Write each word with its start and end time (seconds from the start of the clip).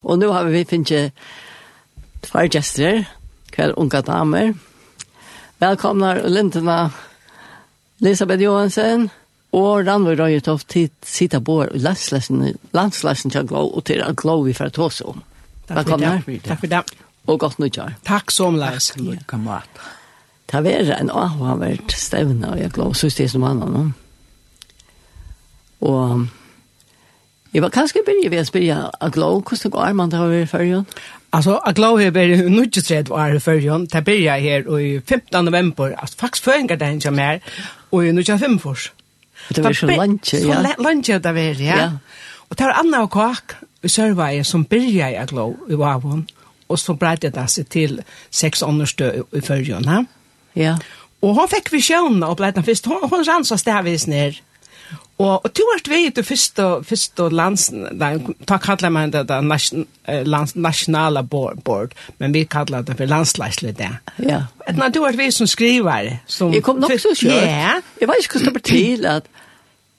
Og 0.00 0.16
nå 0.16 0.30
har 0.32 0.46
vi 0.48 0.64
finnet 0.64 1.12
tvær 2.24 2.48
gjester, 2.48 3.02
hver 3.52 3.74
unga 3.76 4.00
damer. 4.00 4.54
Velkomna 5.60 6.14
Lindena, 6.24 6.86
Elisabeth 8.00 8.40
Johansen 8.40 9.10
og 9.52 9.84
Ranvor 9.84 10.16
Røyetoft 10.16 10.70
til 10.72 10.88
Sita 11.04 11.42
Bård 11.44 11.74
og 11.74 11.84
landslassen 11.84 13.34
til 13.34 13.50
Glå 13.50 13.66
og 13.68 13.84
til 13.84 14.00
Glå 14.16 14.38
vi 14.46 14.56
får 14.56 14.72
ta 14.72 14.86
oss 14.88 15.02
om. 15.04 15.20
Velkomna. 15.68 16.16
Takk 16.48 16.64
for 16.64 16.72
det. 16.72 16.82
Og 17.28 17.40
godt 17.44 17.60
nyttår. 17.60 17.98
Takk 18.08 18.32
som 18.32 18.56
leis. 18.56 18.94
Lykke 18.96 19.36
mat. 19.36 19.84
Det 20.48 20.56
har 20.56 20.96
en 20.96 21.12
avhavert 21.12 21.92
stevne, 21.92 22.54
og 22.54 22.58
jeg 22.58 22.72
glå, 22.72 22.88
synes 22.96 23.20
det 23.20 23.28
som 23.30 23.44
annan. 23.44 23.92
Og 25.84 26.24
Jeg 27.54 27.62
var 27.62 27.68
kanskje 27.74 28.02
begynner 28.06 28.30
ved 28.30 28.44
å 28.44 28.46
spørre 28.46 28.76
Aglo, 29.02 29.28
hvordan 29.42 29.72
går 29.74 29.94
man 29.98 30.10
til 30.10 30.22
å 30.22 30.26
være 30.30 30.44
i 30.44 30.46
førjen? 30.46 30.84
Altså, 31.34 31.56
Aglo 31.66 31.96
har 31.98 32.12
vært 32.14 32.44
nødvendig 32.44 32.82
tredje 32.86 33.10
år 33.10 33.34
i 33.34 33.40
førjen. 33.42 33.86
Det 33.90 34.04
begynner 34.06 34.38
her 34.38 34.68
i 34.78 34.90
15. 35.00 35.44
november, 35.44 35.94
altså 35.98 36.16
faktisk 36.20 36.44
før 36.46 36.60
en 36.60 36.68
gang 36.70 36.80
det 36.80 36.90
ikke 36.94 37.10
mer, 37.10 37.40
og 37.90 38.04
i 38.06 38.12
nødvendig 38.12 38.40
fem 38.40 38.58
for. 38.58 38.78
Det 39.50 39.64
var 39.64 39.74
så 39.74 39.86
lunch, 39.86 40.34
ja. 40.34 40.60
Så 40.62 40.74
lunch 40.78 41.10
det 41.10 41.34
var, 41.34 41.40
ja. 41.40 41.78
ja. 41.78 41.88
Og 42.50 42.58
det 42.58 42.66
var 42.66 42.78
Anna 42.84 43.02
og 43.02 43.10
Kåk 43.10 43.56
i 43.82 43.88
Sørveie 43.88 44.44
som 44.44 44.64
begynner 44.64 45.08
jeg 45.08 45.18
Aglo 45.18 45.48
i 45.70 45.78
Vavon, 45.78 46.28
og 46.68 46.78
så 46.78 46.94
breite 46.94 47.32
det 47.34 47.48
seg 47.50 47.66
til 47.66 47.98
seks 48.30 48.62
understø 48.62 49.10
i 49.32 49.42
førjen. 49.42 49.90
Ja. 49.90 50.04
Ja. 50.54 50.76
Og 51.22 51.34
hun 51.34 51.50
fikk 51.50 51.72
visjonen 51.72 52.22
og 52.22 52.36
ble 52.38 52.52
den 52.54 52.64
først. 52.64 52.86
Hun, 52.86 53.02
hun 53.10 53.26
rannsas 53.26 53.66
det 53.66 53.74
her 53.74 54.06
ned. 54.06 54.38
Ja 54.38 54.49
Og, 55.20 55.44
og 55.44 55.52
du 55.52 55.60
vart 55.68 55.88
vei 55.90 56.06
til 56.16 56.24
første, 56.24 56.66
første 56.88 57.26
lands, 57.34 57.66
da 58.00 58.56
kallar 58.62 58.92
man 58.94 59.12
det 59.12 59.26
da 59.28 59.40
nation, 59.44 59.84
lands, 60.06 60.54
board, 61.28 61.60
board, 61.64 61.92
men 62.18 62.32
vi 62.32 62.46
kallar 62.48 62.86
det 62.88 62.96
for 62.96 63.10
landsleisle 63.10 63.74
det. 63.76 63.90
Ja. 64.24 64.46
Etna, 64.66 64.88
du 64.88 65.02
vart 65.04 65.18
vei 65.20 65.28
som 65.34 65.46
skriver. 65.46 66.08
Som, 66.26 66.54
jeg 66.56 66.64
kom 66.64 66.80
nok 66.80 66.96
så 66.96 67.12
kjørt. 67.12 67.44
Ja. 67.44 67.76
Jeg 68.00 68.08
vet 68.08 68.24
ikke 68.24 68.38
hvordan 68.38 68.56
det 68.56 68.64
til 68.64 69.06
at 69.16 69.28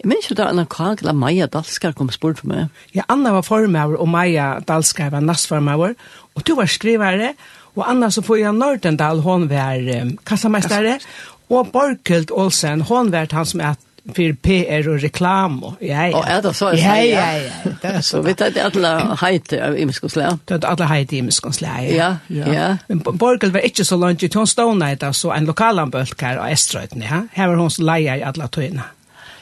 Jeg 0.02 0.10
minns 0.10 0.32
jo 0.32 0.34
da 0.34 0.48
Anna 0.50 0.64
Kagel 0.66 1.12
og 1.12 1.18
Maja 1.22 1.46
Dalskar 1.46 1.92
kom 1.94 2.08
spurt 2.10 2.40
for 2.42 2.50
meg. 2.50 2.72
Ja, 2.96 3.04
Anna 3.14 3.36
var 3.36 3.46
formaver 3.46 4.00
og 4.02 4.08
Maja 4.10 4.56
Dalskar 4.66 5.12
var 5.14 5.22
nastformaver. 5.22 5.94
Og 6.34 6.48
du 6.48 6.56
var 6.58 6.66
skrivare, 6.66 7.36
og 7.76 7.84
Anna 7.86 8.10
så 8.10 8.24
får 8.26 8.40
jeg 8.40 8.56
Nordendal, 8.58 9.22
hon 9.22 9.46
var 9.52 9.78
um, 10.02 10.16
kassamestare, 10.26 10.98
og 11.54 11.70
Borghild 11.70 12.34
Olsen, 12.34 12.82
hon 12.90 13.12
var 13.14 13.30
han 13.36 13.46
som 13.46 13.62
er 13.62 13.78
för 14.06 14.34
PR 14.34 14.90
och 14.90 15.00
reklam 15.00 15.64
och 15.64 15.74
ja 15.80 16.08
ja. 16.08 16.18
Och 16.18 16.28
är 16.28 16.42
det 16.42 16.54
så 16.54 16.66
att 16.68 16.80
Ja 16.80 17.04
ja 17.04 17.38
ja. 17.38 17.72
Det 17.82 17.88
är 17.88 18.02
så 18.02 18.22
vi 18.28 18.34
tar 18.34 18.50
det 18.50 18.62
alla 18.62 19.16
hejte 19.16 19.68
av 19.68 19.74
miskonslä. 19.74 20.38
Det 20.46 20.54
är 20.54 20.66
alla 20.66 20.86
hejte 20.86 21.16
i 21.16 21.22
miskonslä. 21.22 21.68
Ja 21.82 22.18
ja. 22.28 22.78
Men 22.88 23.00
Borgel 23.00 23.52
var 23.52 23.60
inte 23.60 23.86
så 23.86 23.98
långt 23.98 24.24
utan 24.24 24.48
stod 24.48 24.78
Night 24.78 25.04
så 25.16 25.32
en 25.32 25.46
lokal 25.46 25.80
ambulkar 25.80 26.38
och 26.38 26.50
Estrøyten, 26.50 27.02
ja. 27.02 27.28
Här 27.34 27.48
var 27.48 27.56
hon 27.56 27.72
som 27.72 27.86
leja 27.86 28.18
i 28.18 28.24
alla 28.24 28.48
tøyna. 28.48 28.84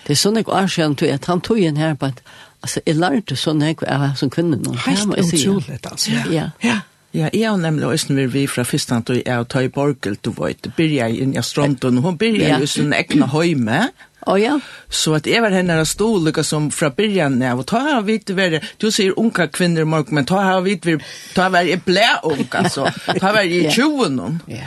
Det 0.07 0.13
är 0.13 0.15
sån 0.15 0.35
jag 0.35 0.63
är 0.63 0.67
skön 0.67 0.95
till 0.95 1.13
att 1.13 1.25
han 1.25 1.41
tog 1.41 1.59
en 1.59 1.77
här 1.77 1.95
på 1.95 2.05
att 2.05 2.21
alltså 2.61 2.79
är 2.85 2.93
lärde 2.93 3.35
sån 3.35 3.59
var 3.59 4.15
som 4.15 4.29
kvinna 4.29 4.57
någon. 4.57 4.77
Helt 4.77 5.33
otroligt 5.33 5.85
alltså. 5.85 6.11
Ja. 6.31 6.51
Ja. 6.59 6.79
Ja, 7.13 7.29
jeg 7.33 7.49
har 7.49 7.57
nemlig 7.57 7.87
også 7.87 8.13
når 8.13 8.27
vi 8.27 8.47
fra 8.47 8.63
første 8.63 8.93
hand, 8.93 9.09
og 9.09 9.21
jeg 9.25 9.45
tar 9.49 9.65
i 9.65 9.67
borgel, 9.73 10.17
du 10.25 10.29
vet, 10.37 10.67
byrja 10.77 11.07
i 11.09 11.23
en 11.23 11.33
strømtun, 11.43 11.97
og 11.97 12.03
hun 12.03 12.17
byrja 12.17 12.59
i 12.61 12.67
sin 12.69 12.93
egna 12.93 13.25
høyme, 13.25 13.87
Oh, 14.25 14.41
ja. 14.41 14.59
Så 14.89 15.13
att 15.13 15.27
Eva 15.27 15.49
henne 15.49 15.73
har 15.73 15.85
stål 15.85 16.43
som 16.43 16.71
från 16.71 16.93
början 16.97 17.39
när 17.39 17.55
och 17.59 17.65
ta 17.65 17.77
har 17.79 18.01
vi 18.01 18.17
det 18.17 18.61
du 18.77 18.91
ser 18.91 19.19
unga 19.19 19.47
kvinnor 19.47 19.85
mark 19.85 20.11
men 20.11 20.25
ta 20.25 20.41
har 20.41 20.61
vi 20.61 20.75
det 20.75 21.01
ta 21.35 21.49
var 21.49 21.59
är 21.59 21.79
blä 21.85 22.19
unga 22.23 22.69
så 22.69 22.89
ta 23.19 23.31
var 23.31 23.43
i 23.43 23.71
tjuven 23.71 24.39
Ja. 24.45 24.57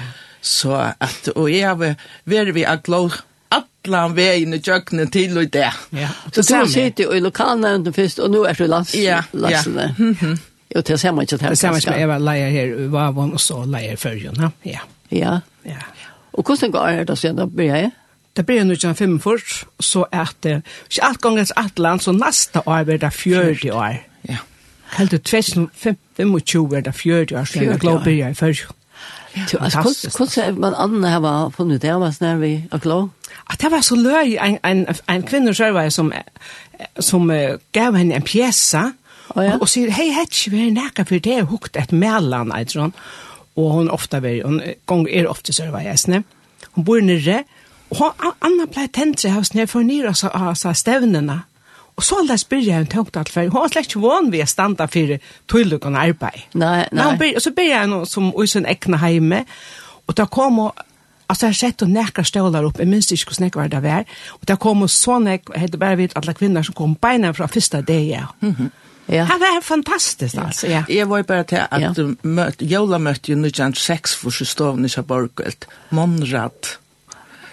Så 0.41 0.73
att 0.98 1.28
och 1.28 1.50
jag 1.50 1.69
har 1.69 1.77
varit 2.25 2.55
vi 2.55 2.64
att 2.64 2.83
glå 2.83 3.11
allan 3.84 4.14
vägen 4.14 4.55
i 4.55 4.62
köknen 4.62 5.11
till 5.11 5.39
och 5.39 5.48
det. 5.48 5.73
Ja. 5.91 6.08
Så, 6.33 6.42
så 6.42 6.64
du 6.64 6.67
sitter 6.67 7.14
i 7.14 7.20
lokalnämnden 7.20 7.92
först 7.92 8.18
och 8.18 8.30
nu 8.30 8.45
är 8.45 8.55
du 8.55 8.67
last. 8.67 8.95
Ja. 8.95 9.23
Ja. 9.33 9.62
Mm. 9.98 10.39
Jo, 10.74 10.80
det 10.80 10.98
ser 10.98 11.12
man 11.12 11.23
ikke 11.23 11.36
til. 11.36 11.48
Det 11.48 11.58
ser 11.58 11.68
man 11.68 11.77
inte. 11.77 12.01
Eva 12.01 12.18
leier 12.18 12.51
her 12.51 12.64
i 12.64 12.86
Vavon, 12.92 13.33
og 13.33 13.41
så 13.41 13.64
leier 13.64 13.92
i 13.92 13.96
förrjön. 13.96 14.51
Ja. 14.64 14.79
Ja. 15.11 15.41
Ja. 15.64 15.77
Og 16.33 16.45
hvordan 16.46 16.73
går 16.73 16.86
det 16.86 16.98
da 16.98 17.05
då 17.05 17.17
sedan 17.17 17.57
börjar 17.57 17.77
jag? 17.77 17.91
Det 18.37 18.47
blir 18.48 18.65
nu 18.65 18.73
kjenn 18.75 18.97
fem 18.97 19.19
1945, 19.19 19.67
så 19.81 20.07
er 20.13 20.31
det 20.43 20.55
ikke 20.89 21.05
alt 21.05 21.20
ganger 21.20 21.45
til 21.45 21.59
alt 21.61 21.79
land, 21.79 22.01
så 22.01 22.13
neste 22.17 22.63
år 22.69 22.87
blir 22.89 23.01
det 23.03 23.13
40 23.13 23.73
år. 23.77 23.98
Ja. 24.29 24.39
Helt 24.97 25.11
til 25.11 25.20
2025 25.20 26.77
er 26.77 26.81
det 26.87 26.95
40 26.95 27.39
år, 27.39 27.45
så 27.45 27.61
jeg 27.61 27.79
glad 27.81 28.03
blir 28.03 28.17
jeg 28.17 28.37
før. 28.37 28.73
Hvordan 30.17 30.45
er 30.45 30.53
man 30.53 30.75
andre 30.77 31.09
har 31.09 31.53
funnet 31.57 31.83
det, 31.83 31.92
hva 31.92 32.11
snær 32.13 32.41
vi 32.41 32.65
er 32.73 32.79
glad? 32.79 33.09
At 33.51 33.61
det 33.61 33.71
var 33.71 33.81
så 33.81 33.97
løy, 33.97 34.37
en, 34.37 34.59
en, 34.65 34.83
en 34.87 34.97
kvinne 35.07 35.29
kvinnesjørvei 35.29 35.91
som, 35.91 36.13
som 37.01 37.31
uh, 37.31 37.57
gav 37.73 37.97
henne 37.97 38.17
en 38.17 38.25
pjesa, 38.25 38.91
oh, 39.35 39.45
ja. 39.45 39.55
og, 39.55 39.65
og 39.65 39.73
sier, 39.73 39.92
hei, 39.92 40.11
hei, 40.13 40.27
vi 40.51 40.67
er 40.67 40.77
nækka 40.77 41.05
for 41.09 41.21
det, 41.25 41.39
er 41.39 41.48
hukt 41.48 41.77
et 41.77 41.92
mellan, 41.92 42.53
og 43.57 43.73
hun 43.73 43.91
ofta, 43.91 44.21
hun 44.21 44.61
er 44.61 45.29
ofte 45.29 45.53
selv 45.53 45.73
var 45.73 45.97
sørvei, 45.97 46.23
Hun 46.73 46.85
bor 46.85 47.01
nere, 47.01 47.39
og 47.39 47.61
Og 47.92 48.36
Anna 48.41 48.67
blei 48.67 48.89
tendre 48.89 49.33
hos 49.36 49.53
nere 49.55 49.69
for 49.70 49.85
nyra 49.85 50.14
sa 50.14 50.73
stevnena. 50.73 51.42
Og 51.97 52.05
så 52.05 52.23
alldeles 52.23 52.45
byrja 52.48 52.79
hun 52.79 52.86
tungt 52.86 53.17
alt 53.17 53.29
fyrir. 53.29 53.51
Hun 53.53 53.61
var 53.61 53.73
slett 53.73 53.91
ikke 53.91 54.01
van 54.01 54.30
ved 54.33 54.47
å 54.47 54.48
standa 54.48 54.86
fyrir 54.89 55.20
tøylukken 55.51 55.98
arbeid. 55.98 56.47
Nei, 56.57 56.86
nei. 56.92 57.11
Byrja, 57.20 57.36
og 57.36 57.45
så 57.45 57.53
byrja 57.57 57.83
hun 57.85 58.07
som 58.08 58.30
i 58.33 58.47
sin 58.48 58.69
ekne 58.69 59.01
heime. 59.03 59.42
Og 60.08 60.17
da 60.17 60.27
kom 60.27 60.63
og 60.64 60.86
altså 61.29 61.48
jeg 61.51 61.58
sett 61.61 61.85
og 61.85 61.92
nekker 61.92 62.27
stålar 62.29 62.64
opp, 62.69 62.80
jeg 62.80 62.89
minns 62.91 63.13
ikke 63.13 63.30
hvordan 63.30 63.48
jeg 63.48 63.57
var 63.57 63.73
det 63.73 63.83
var. 63.85 64.09
Og 64.41 64.48
da 64.48 64.57
kom 64.61 64.86
så 64.89 65.19
nek, 65.23 65.53
jeg 65.53 65.67
hadde 65.67 65.80
bare 65.80 66.01
vidt 66.01 66.17
alle 66.17 66.35
kvinner 66.36 66.64
som 66.64 66.77
kom 66.77 66.97
beina 67.01 67.33
fra 67.33 67.47
første 67.47 67.83
dag. 67.83 68.27
Mm 68.41 68.57
-hmm. 68.59 68.70
Ja. 69.07 69.24
Det 69.24 69.41
var 69.41 69.61
fantastiskt 69.63 70.39
altså, 70.39 70.67
Ja. 70.67 70.85
Jeg 70.89 71.09
var 71.09 71.17
ju 71.17 71.23
bara 71.23 71.45
till 71.45 71.59
att 71.70 71.80
ja. 71.80 72.14
möt, 72.23 72.63
Jola 72.63 73.14
seks 73.74 74.14
for 74.14 74.30
så 74.30 74.45
för 74.45 74.98
i 74.98 75.03
Borgelt, 75.03 75.69
Monrad. 75.91 76.82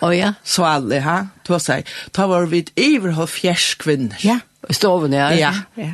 Oh, 0.01 0.17
ja. 0.17 0.33
Svali, 0.43 0.99
ha? 0.99 1.27
Du 1.47 1.53
har 1.53 1.59
sagt, 1.59 1.87
Da 2.15 2.27
var 2.27 2.45
vi 2.45 2.65
iver 2.75 3.11
halv 3.11 3.27
fjers 3.27 3.75
kvinner. 3.75 4.17
Ja, 4.19 4.39
i 4.69 4.73
stoven, 4.73 5.13
ja. 5.13 5.33
Ja. 5.33 5.53
Ja. 5.75 5.91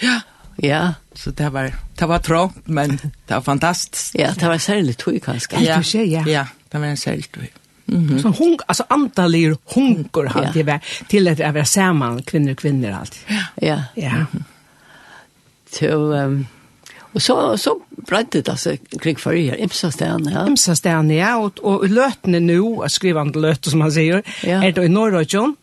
ja. 0.00 0.20
ja. 0.56 0.94
Så 1.14 1.30
det 1.30 1.50
var, 1.50 1.72
det 1.98 2.06
var 2.06 2.18
trångt, 2.18 2.68
men 2.68 3.00
det 3.26 3.34
var 3.34 3.40
fantastisk. 3.40 4.14
ja, 4.14 4.30
det 4.40 4.48
var 4.48 4.58
særlig 4.58 4.96
tog, 4.96 5.22
kanskje. 5.22 5.60
Ja, 5.60 5.82
ja. 5.94 6.02
ja. 6.02 6.22
ja 6.26 6.46
det 6.72 6.78
var 6.80 6.86
en 6.86 6.96
særlig 6.96 7.32
tog. 7.32 7.48
Mm 7.88 8.08
-hmm. 8.08 8.22
Så 8.22 8.28
hon 8.28 8.58
alltså 8.66 8.84
antalir 8.88 9.56
hunkor 9.74 10.24
har 10.24 10.50
det 10.54 10.62
var 10.62 10.80
till 11.08 11.28
att 11.28 11.38
vara 11.38 11.64
samman 11.64 12.22
kvinnor 12.22 12.54
kvinnor 12.54 12.90
allt. 12.90 13.18
Ja. 13.26 13.44
Ja. 13.54 13.82
Ja. 13.94 14.26
Så 15.70 15.86
um, 15.86 16.46
Og 17.18 17.22
så 17.22 17.56
så 17.56 17.72
brände 18.06 18.42
det 18.42 18.58
seg 18.58 18.78
kring 19.02 19.16
forrige, 19.18 19.52
er 19.52 19.62
Imsa 19.62 19.90
stjärn 19.90 20.28
ja. 20.30 20.44
Imsa 20.46 20.74
stjärn 20.74 21.10
ja 21.10 21.36
och 21.36 21.58
och 21.58 21.88
lötne 21.88 22.40
nu 22.40 22.62
som 23.62 23.78
man 23.78 23.92
säger 23.92 24.22
ja. 24.42 24.62
er 24.62 24.72
det 24.72 24.84
i 24.84 24.88
Norrøtjon, 24.88 25.56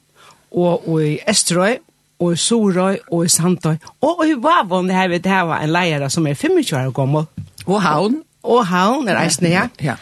och 0.51 0.89
och 0.89 1.03
i 1.03 1.19
Esterøy 1.27 1.77
och 2.19 2.33
i 2.33 2.37
Sorøy 2.37 2.97
och 3.11 3.25
i 3.25 3.29
Sandøy 3.29 3.77
och 3.99 4.25
i 4.25 4.33
Vavon 4.33 4.87
det 4.87 4.93
här 4.93 5.09
vet 5.09 5.25
här 5.25 5.45
var 5.45 5.57
en 5.57 5.71
lärare 5.71 6.09
som 6.09 6.27
är 6.27 6.35
25 6.35 6.77
år 6.87 6.91
gammal 6.91 7.25
och 7.65 7.81
Havn. 7.81 8.23
och 8.41 8.65
han 8.65 9.07
er 9.07 9.15
eisende, 9.15 9.49
ja. 9.49 9.67
Ja. 9.77 9.95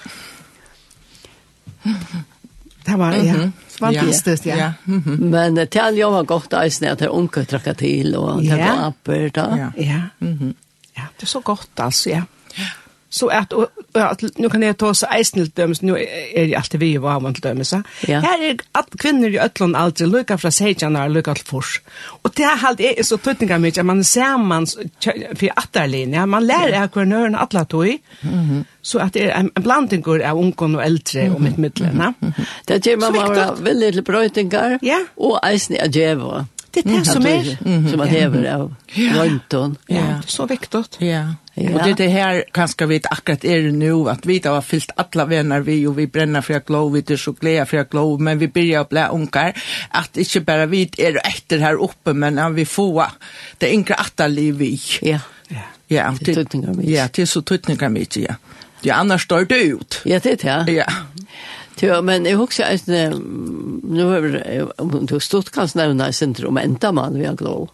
Det 2.85 2.97
var 2.97 3.13
ja. 3.13 3.51
Fantastiskt, 3.67 4.45
ja. 4.45 4.55
ja. 4.55 4.73
Mm 4.87 5.01
-hmm. 5.01 5.29
Men 5.29 5.55
det 5.55 5.75
jag 5.75 6.11
var 6.11 6.23
gott 6.23 6.53
eisende, 6.53 6.91
at 6.91 6.99
det 6.99 7.09
onkel 7.09 7.45
tracka 7.45 7.73
till 7.73 8.15
och 8.15 8.43
det 8.43 8.63
apper 8.63 9.29
då. 9.29 9.41
Ja. 9.41 9.71
Ja. 9.75 10.01
Mm 10.19 10.37
-hmm. 10.37 10.53
Ja, 10.97 11.09
det 11.17 11.27
er 11.27 11.31
så 11.31 11.41
godt, 11.41 11.69
altså, 11.77 12.09
ja. 12.09 12.23
Så 13.13 13.27
at, 13.29 13.53
og, 13.53 13.69
og, 13.94 14.23
nu 14.41 14.50
kan 14.50 14.63
jeg 14.65 14.73
ta 14.81 14.88
oss 14.89 15.03
eisen 15.06 15.44
til 15.44 15.51
dømes, 15.53 15.83
nu 15.85 15.94
er 15.94 16.47
det 16.50 16.56
alltid 16.57 16.79
vi 16.81 16.88
i 16.95 17.01
vaman 17.01 17.35
til 17.38 17.44
dømes. 17.45 17.73
Ja. 18.09 18.21
Her 18.23 18.45
er 18.47 18.63
at 18.79 18.95
kvinner 18.97 19.29
i 19.29 19.38
Øtland 19.44 19.77
aldri, 19.77 20.07
lukka 20.09 20.39
fra 20.41 20.50
seitjana 20.53 21.03
og 21.06 21.13
lukka 21.13 21.35
til 21.38 21.45
fors. 21.45 21.75
Og 22.23 22.33
det 22.33 22.47
er 22.50 22.57
halt 22.63 22.81
er 22.81 23.03
så 23.06 23.19
tøtninga 23.21 23.59
mykje, 23.62 23.83
at 23.83 23.85
man 23.85 24.01
ser 24.03 24.39
man 24.41 24.65
for 24.65 25.62
atterlinja, 25.62 26.25
man 26.25 26.47
lærer 26.50 26.79
av 26.81 26.89
hver 26.95 27.06
nøren 27.12 27.38
atla 27.38 27.68
tog, 27.69 27.94
så 28.81 29.03
at 29.06 29.13
det 29.13 29.27
er 29.27 29.38
en, 29.38 29.51
en 29.53 29.68
blandingur 29.68 30.25
av 30.25 30.41
ungen 30.41 30.79
og 30.79 30.81
eldre 30.81 31.27
og 31.35 31.41
mitt 31.41 31.62
middelen. 31.62 32.01
Mm 32.01 32.33
-hmm. 32.33 32.50
Det 32.68 32.81
gjør 32.85 32.97
man 32.97 33.13
bare 33.13 33.63
veldig 33.63 33.94
til 33.94 34.03
brøytingar, 34.03 34.79
ja. 34.81 35.00
og 35.18 35.39
eisen 35.45 35.75
er 35.79 35.88
djeva. 35.88 36.45
Det 36.73 36.85
er 36.85 36.89
det 36.89 37.07
som 37.07 37.25
er. 37.27 37.55
Som 37.89 37.97
man 37.97 38.07
hever 38.07 38.45
av 38.53 38.75
röntgen. 38.95 39.77
Ja, 39.87 40.21
så 40.25 40.45
viktig. 40.45 40.83
Ja. 40.99 41.35
Ja. 41.55 41.73
Och 41.73 41.83
det 41.83 41.89
är 41.89 41.95
det 41.95 42.07
här 42.07 42.43
kanske 42.51 42.85
vi 42.85 43.01
akkurat 43.03 43.45
är 43.45 43.61
nu 43.71 44.09
att 44.09 44.25
vi 44.25 44.41
har 44.45 44.61
fyllt 44.61 44.91
alla 44.95 45.25
vänner 45.25 45.59
vi 45.59 45.87
och 45.87 45.99
vi 45.99 46.07
bränner 46.07 46.41
för 46.41 46.53
att 46.53 46.65
glow 46.65 46.91
vi 46.93 47.01
det 47.01 47.17
så 47.17 47.31
glädje 47.31 47.65
för 47.65 47.77
att 47.77 47.89
glow 47.89 48.21
men 48.21 48.39
vi 48.39 48.47
börjar 48.47 48.85
bli 48.89 49.05
unkar 49.11 49.53
att 49.89 50.17
inte 50.17 50.41
bara 50.41 50.65
vi 50.65 50.89
är 50.97 51.27
efter 51.27 51.57
här 51.57 51.73
uppe 51.83 52.13
men 52.13 52.39
att 52.39 52.53
vi 52.53 52.65
får 52.65 53.05
det 53.57 53.69
enkla 53.69 53.95
att 53.95 54.31
liv 54.31 54.55
vi. 54.55 54.79
Ja. 55.01 55.19
Ja. 55.47 55.57
Ja, 55.87 56.15
det 56.21 56.33
tutningar 56.33 56.73
mig. 56.73 56.91
Ja, 56.91 57.07
det 57.13 57.21
är 57.21 57.25
så 57.25 57.41
tutningar 57.41 57.89
mig, 57.89 58.07
ja. 58.15 58.35
Det 58.81 58.91
annars 58.91 59.23
står 59.23 59.45
det 59.45 59.63
ut. 59.63 60.01
Ja, 60.05 60.19
det 60.23 60.43
är 60.43 60.65
det. 60.65 60.71
Ja. 60.71 60.85
Ja, 61.79 62.01
men 62.01 62.25
jag 62.25 62.41
också 62.41 62.63
att 62.63 62.87
nu 63.94 64.04
har 64.04 64.81
om 64.81 65.06
du 65.06 65.19
stått 65.19 65.50
kan 65.50 65.68
nämna 65.75 66.10
i 66.10 66.13
centrum 66.13 66.57
ända 66.57 66.92
man 66.92 67.19
vi 67.19 67.25
har 67.25 67.36
glå. 67.36 67.69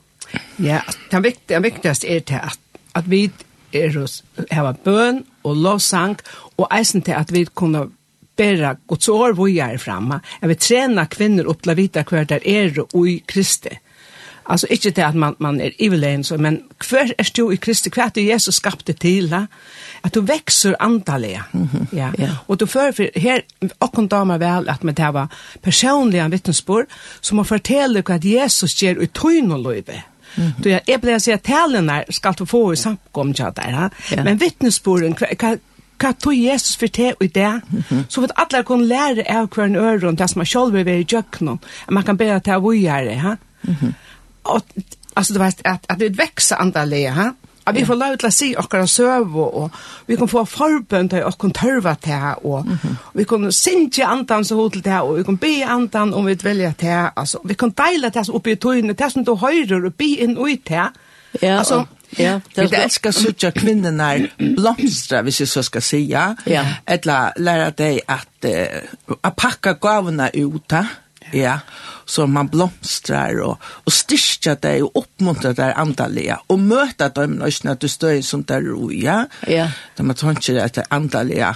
Ja, 0.56 0.82
det 1.10 1.20
viktiga 1.20 1.60
viktigast 1.60 2.04
är 2.04 2.24
det 2.26 2.40
att 2.40 2.60
att 2.92 3.08
vi 3.08 3.32
är 3.72 3.98
oss 3.98 4.24
hava 4.52 4.76
bön 4.84 5.24
och 5.42 5.56
lovsang 5.56 6.16
och 6.56 6.74
eisen 6.74 7.02
till 7.02 7.14
att 7.14 7.32
vi 7.32 7.46
kunna 7.46 7.90
bära 8.36 8.78
Guds 8.88 9.10
år 9.10 9.46
vi 9.46 9.60
är 9.60 9.78
framme. 9.78 10.20
Jag 10.40 10.48
vill 10.48 10.58
träna 10.58 11.06
kvinnor 11.06 11.44
upp 11.44 11.62
till 11.62 11.74
vita 11.74 12.04
kvar 12.04 12.26
där 12.26 12.48
är 12.48 12.96
och 12.96 13.08
i 13.08 13.20
Kristi. 13.20 13.80
Alltså 14.50 14.68
inte 14.68 14.92
det 14.92 15.08
att 15.08 15.16
man 15.16 15.36
man 15.40 15.62
är 15.62 15.72
evil 15.78 16.24
så 16.24 16.38
men 16.38 16.64
kvar 16.78 17.14
är 17.18 17.28
du 17.34 17.54
i 17.54 17.58
Kristi 17.58 17.90
kvart 17.90 18.14
det 18.14 18.22
Jesus 18.22 18.56
skapte 18.56 18.94
till 18.94 19.34
att 20.02 20.14
du 20.14 20.22
växer 20.22 20.76
antalet. 20.80 21.42
Mm 21.54 21.68
-hmm. 21.68 21.86
Ja. 21.92 22.12
Yeah. 22.20 22.36
Och 22.46 22.58
då 22.58 22.68
för 22.68 22.92
för 22.92 23.20
här 23.20 23.42
och 23.80 24.08
damer 24.08 24.38
väl 24.38 24.70
att 24.70 24.84
med 24.84 24.96
det 24.96 25.12
var 25.12 25.28
personliga 25.62 26.28
vittnesbörd 26.28 26.86
som 27.22 27.38
har 27.38 27.46
fortäller 27.46 28.04
vad 28.08 28.26
Jesus 28.26 28.82
ger 28.82 29.02
i 29.02 29.08
tyn 29.08 29.52
och 29.52 29.60
löve. 29.60 30.04
Mm 30.36 30.50
-hmm. 30.50 30.64
Då 30.64 30.70
jag 30.70 30.82
är 30.86 30.98
blir 30.98 31.20
säga 31.20 31.38
talen 31.38 31.92
ska 32.10 32.32
du 32.32 32.46
få 32.46 32.74
i 32.74 32.76
samkom 32.76 33.34
chat 33.34 33.56
där. 33.56 33.72
Ja? 33.72 33.90
Yeah. 34.12 34.24
Men 34.26 34.38
vittnesbörden 34.38 35.16
hva 36.00 36.14
tog 36.14 36.34
Jesus 36.34 36.76
for 36.76 36.88
det 36.88 37.14
og 37.20 37.24
i 37.24 37.28
det, 37.28 37.62
så 38.10 38.22
vet 38.22 38.32
alle 38.36 38.64
kan 38.64 38.88
lære 38.88 39.24
av 39.28 39.50
hver 39.56 39.64
en 39.66 39.76
øren, 39.76 40.16
det 40.16 40.30
som 40.30 40.40
man 40.40 40.46
selv 40.46 40.74
vil 40.74 40.86
være 40.86 41.00
i 41.00 41.16
at 41.18 41.42
man 41.90 42.04
kan 42.04 42.18
be 42.18 42.40
til 42.40 42.54
å 42.54 42.72
gjøre 42.72 43.06
det, 43.06 43.20
ha? 43.20 43.36
och 44.50 44.64
alltså 45.14 45.34
du 45.34 45.40
vet 45.40 45.62
att 45.64 45.86
att 45.88 46.00
det 46.00 46.10
växer 46.10 46.56
antalet 46.56 47.14
ha 47.14 47.34
att 47.70 47.76
vi 47.76 47.86
får 47.86 47.96
lov 47.96 48.16
til 48.18 48.28
å 48.28 48.34
si 48.34 48.48
okkara 48.58 48.88
søv, 48.88 49.36
og, 49.38 49.76
vi 50.08 50.18
kan 50.18 50.30
få 50.30 50.44
forbønd 50.50 51.12
til 51.14 51.28
okkara 51.28 51.54
tørva 51.54 51.94
til 52.02 52.14
her, 52.14 52.46
og, 52.46 52.66
vi 53.14 53.26
kan 53.30 53.52
synge 53.52 54.06
andan 54.06 54.46
så 54.46 54.58
hod 54.58 54.72
til 54.74 54.84
det 54.86 55.02
og 55.02 55.18
vi 55.18 55.24
kan 55.28 55.38
be 55.38 55.54
andan 55.66 56.14
om 56.14 56.26
vi 56.26 56.38
velger 56.44 56.74
til 56.80 56.88
her, 56.90 57.12
altså, 57.16 57.44
vi 57.46 57.54
kan 57.54 57.74
deile 57.78 58.10
det 58.10 58.26
oppe 58.30 58.52
i 58.52 58.56
tøyene, 58.56 58.94
det 58.94 59.12
som 59.12 59.26
du 59.26 59.36
høyrer, 59.36 59.86
og 59.86 59.94
be 59.94 60.16
inn 60.24 60.38
og 60.38 60.50
ut 60.50 60.70
her. 60.70 60.92
Ja, 61.42 61.58
altså, 61.60 61.86
Ja, 62.18 62.42
det 62.56 62.62
är 62.62 62.84
elskar 62.84 63.12
söka 63.12 63.52
kvinnorna 63.52 64.28
blomstra, 64.38 65.22
hvis 65.22 65.40
jeg 65.40 65.48
så 65.48 65.64
skal 65.64 65.82
säga. 65.82 66.36
Ja. 66.46 66.66
Eller 66.88 67.32
læra 67.38 67.70
deg 67.70 68.00
at, 68.08 68.28
uh, 68.46 69.18
at 69.24 69.36
pakka 69.36 69.74
gavorna 69.74 70.30
ut. 70.34 70.72
Ja 70.72 70.86
Ja, 71.36 71.60
så 72.10 72.26
man 72.28 72.50
blomstrar 72.50 73.38
og, 73.46 73.66
og 73.86 73.94
styrkja 73.94 74.56
deg 74.62 74.86
og 74.88 74.98
oppmuntra 75.04 75.52
deg 75.58 75.76
andalega 75.78 76.40
og 76.50 76.62
møta 76.64 77.10
dem 77.14 77.38
nøysene 77.40 77.76
du 77.80 77.88
støy 77.92 78.24
som 78.26 78.44
der 78.50 78.66
ro, 78.66 78.90
ja? 78.94 79.22
Ja. 79.50 79.68
Da 79.98 80.06
man 80.06 80.18
tanker 80.18 80.62
at 80.64 80.80
det 80.80 80.88
andalega 80.96 81.54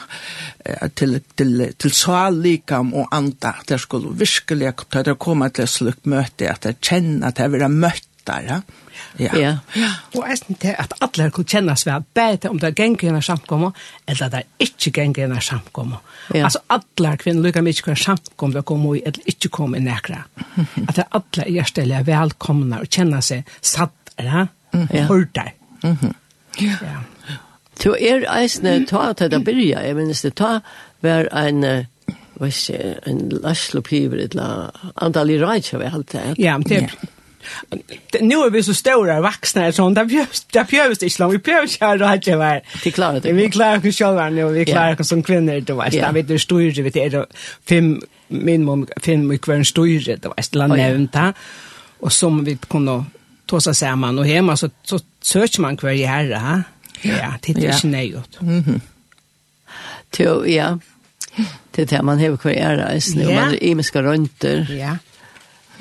til, 0.96 1.20
til, 1.38 1.68
til 1.74 1.96
sal 1.96 2.38
likam 2.44 2.94
og 2.94 3.10
anda, 3.16 3.56
der 3.70 3.82
skulle 3.82 4.14
virkelig 4.18 4.76
ta 4.94 5.04
det 5.04 5.18
koma 5.20 5.50
til 5.50 5.68
slukt 5.68 6.06
møte, 6.10 6.52
at 6.52 6.68
det 6.68 6.80
kjenner 6.84 7.32
at 7.32 7.42
det 7.42 7.62
er 7.62 7.72
møtt 7.74 8.10
der, 8.28 8.48
ja? 8.48 8.62
Ja. 9.20 9.32
ja. 9.38 9.90
Og 10.16 10.26
jeg 10.30 10.38
synes 10.38 10.60
til 10.60 10.76
at 10.80 10.94
alle 11.02 11.30
kunne 11.32 11.50
kjenne 11.50 11.76
seg 11.80 12.06
bedre 12.16 12.50
om 12.50 12.60
det 12.60 12.72
er 12.72 12.78
ganger 12.78 13.08
henne 13.10 13.22
samkommer, 13.22 13.72
eller 14.08 14.32
det 14.34 14.42
er 14.42 14.68
ikke 14.68 14.92
ganger 14.98 15.28
henne 15.28 15.42
samkommer. 15.42 16.02
Ja. 16.34 16.46
Altså 16.48 16.64
alle 16.74 17.16
kvinner 17.22 17.48
lukker 17.48 17.66
mye 17.66 17.86
hver 17.86 18.00
samkommer 18.00 18.64
og 18.64 18.68
kommer 18.72 18.98
i, 18.98 19.04
eller 19.06 19.34
ikke 19.34 19.52
kommer 19.54 19.82
i 19.82 19.86
nækra. 19.86 20.24
At 20.88 20.96
det 20.96 21.06
er 21.06 21.20
alle 21.20 21.48
hjertelig 21.50 21.98
er 22.00 22.10
velkomne 22.10 22.82
og 22.84 22.90
kjenner 22.90 23.26
seg 23.26 23.56
satt, 23.62 24.14
eller 24.18 24.48
ja. 24.74 25.06
hørter. 25.08 25.54
Mm 25.84 25.98
-hmm. 26.02 26.14
Ja. 26.62 26.78
ja. 26.82 27.38
Så 27.80 27.96
er 28.00 28.26
eisne 28.40 28.86
ta 28.86 29.14
til 29.14 29.32
det 29.32 29.44
byrja, 29.44 29.82
jeg 29.82 29.96
minnes 29.96 30.22
det 30.22 30.36
ta, 30.36 30.60
var 31.02 31.28
en 31.34 31.86
Vad 32.34 32.54
en 33.04 33.30
Laszlo 33.30 33.82
Piver, 33.82 34.18
ett 34.18 34.36
antal 34.96 35.30
i 35.30 35.40
Rajtjave, 35.40 35.92
allt 35.94 36.12
det. 36.12 36.36
Ja, 36.38 36.58
men 36.58 36.68
det 36.68 36.90
nu 38.22 38.36
är 38.36 38.50
vi 38.50 38.64
så 38.64 38.74
stora 38.74 39.22
vuxna 39.22 39.72
så 39.72 39.90
där 39.90 40.06
björs 40.06 40.44
där 40.52 40.64
björs 40.64 40.98
det 40.98 41.10
slår 41.10 41.30
vi 41.30 41.38
björs 41.38 41.78
här 41.82 41.98
då 41.98 42.06
hade 42.06 42.36
var 42.36 42.62
det 42.84 42.92
klarar 42.92 43.20
det 43.20 43.34
vi 43.34 43.52
klarar 43.52 43.88
oss 43.88 43.98
själva 43.98 44.30
nu 44.30 44.46
vi 44.46 44.66
klarar 44.66 45.02
oss 45.02 45.08
som 45.08 45.24
kvinnor 45.24 45.62
då 45.62 45.76
vet 45.76 45.94
jag 45.94 46.14
vet 46.14 46.28
du 46.28 46.40
står 46.40 46.62
ju 46.62 46.84
vet 46.84 46.94
det 46.94 47.26
fem 47.70 48.02
minimum 48.28 48.88
fem 49.02 49.28
mycket 49.28 49.46
kvar 49.46 49.64
styr 49.64 50.06
det 50.06 50.30
vet 50.38 50.56
land 50.56 50.74
nämnta 50.74 51.34
och 52.00 52.14
som 52.14 52.44
vi 52.44 52.58
kunde 52.68 53.04
ta 53.46 53.62
sig 53.62 53.76
samman 53.76 54.20
och 54.20 54.28
hemma 54.28 54.58
så 54.58 54.70
så 54.84 55.00
söker 55.22 55.62
man 55.62 55.78
kvar 55.78 55.90
i 55.90 56.04
herre 56.04 56.36
ha? 56.36 56.62
Ja 57.02 57.34
det 57.42 57.52
är 57.52 57.74
inte 57.74 57.88
nejot 57.88 58.42
mhm. 58.42 58.82
Ja 60.46 60.80
det 61.72 61.86
det 61.86 62.02
man 62.02 62.20
har 62.20 62.38
kvar 62.38 62.52
i 62.52 62.60
herre 62.60 63.00
nu 63.16 63.26
man 63.26 63.54
är 63.54 63.64
imiska 63.64 64.04
rönter 64.04 64.68
ja 64.80 64.98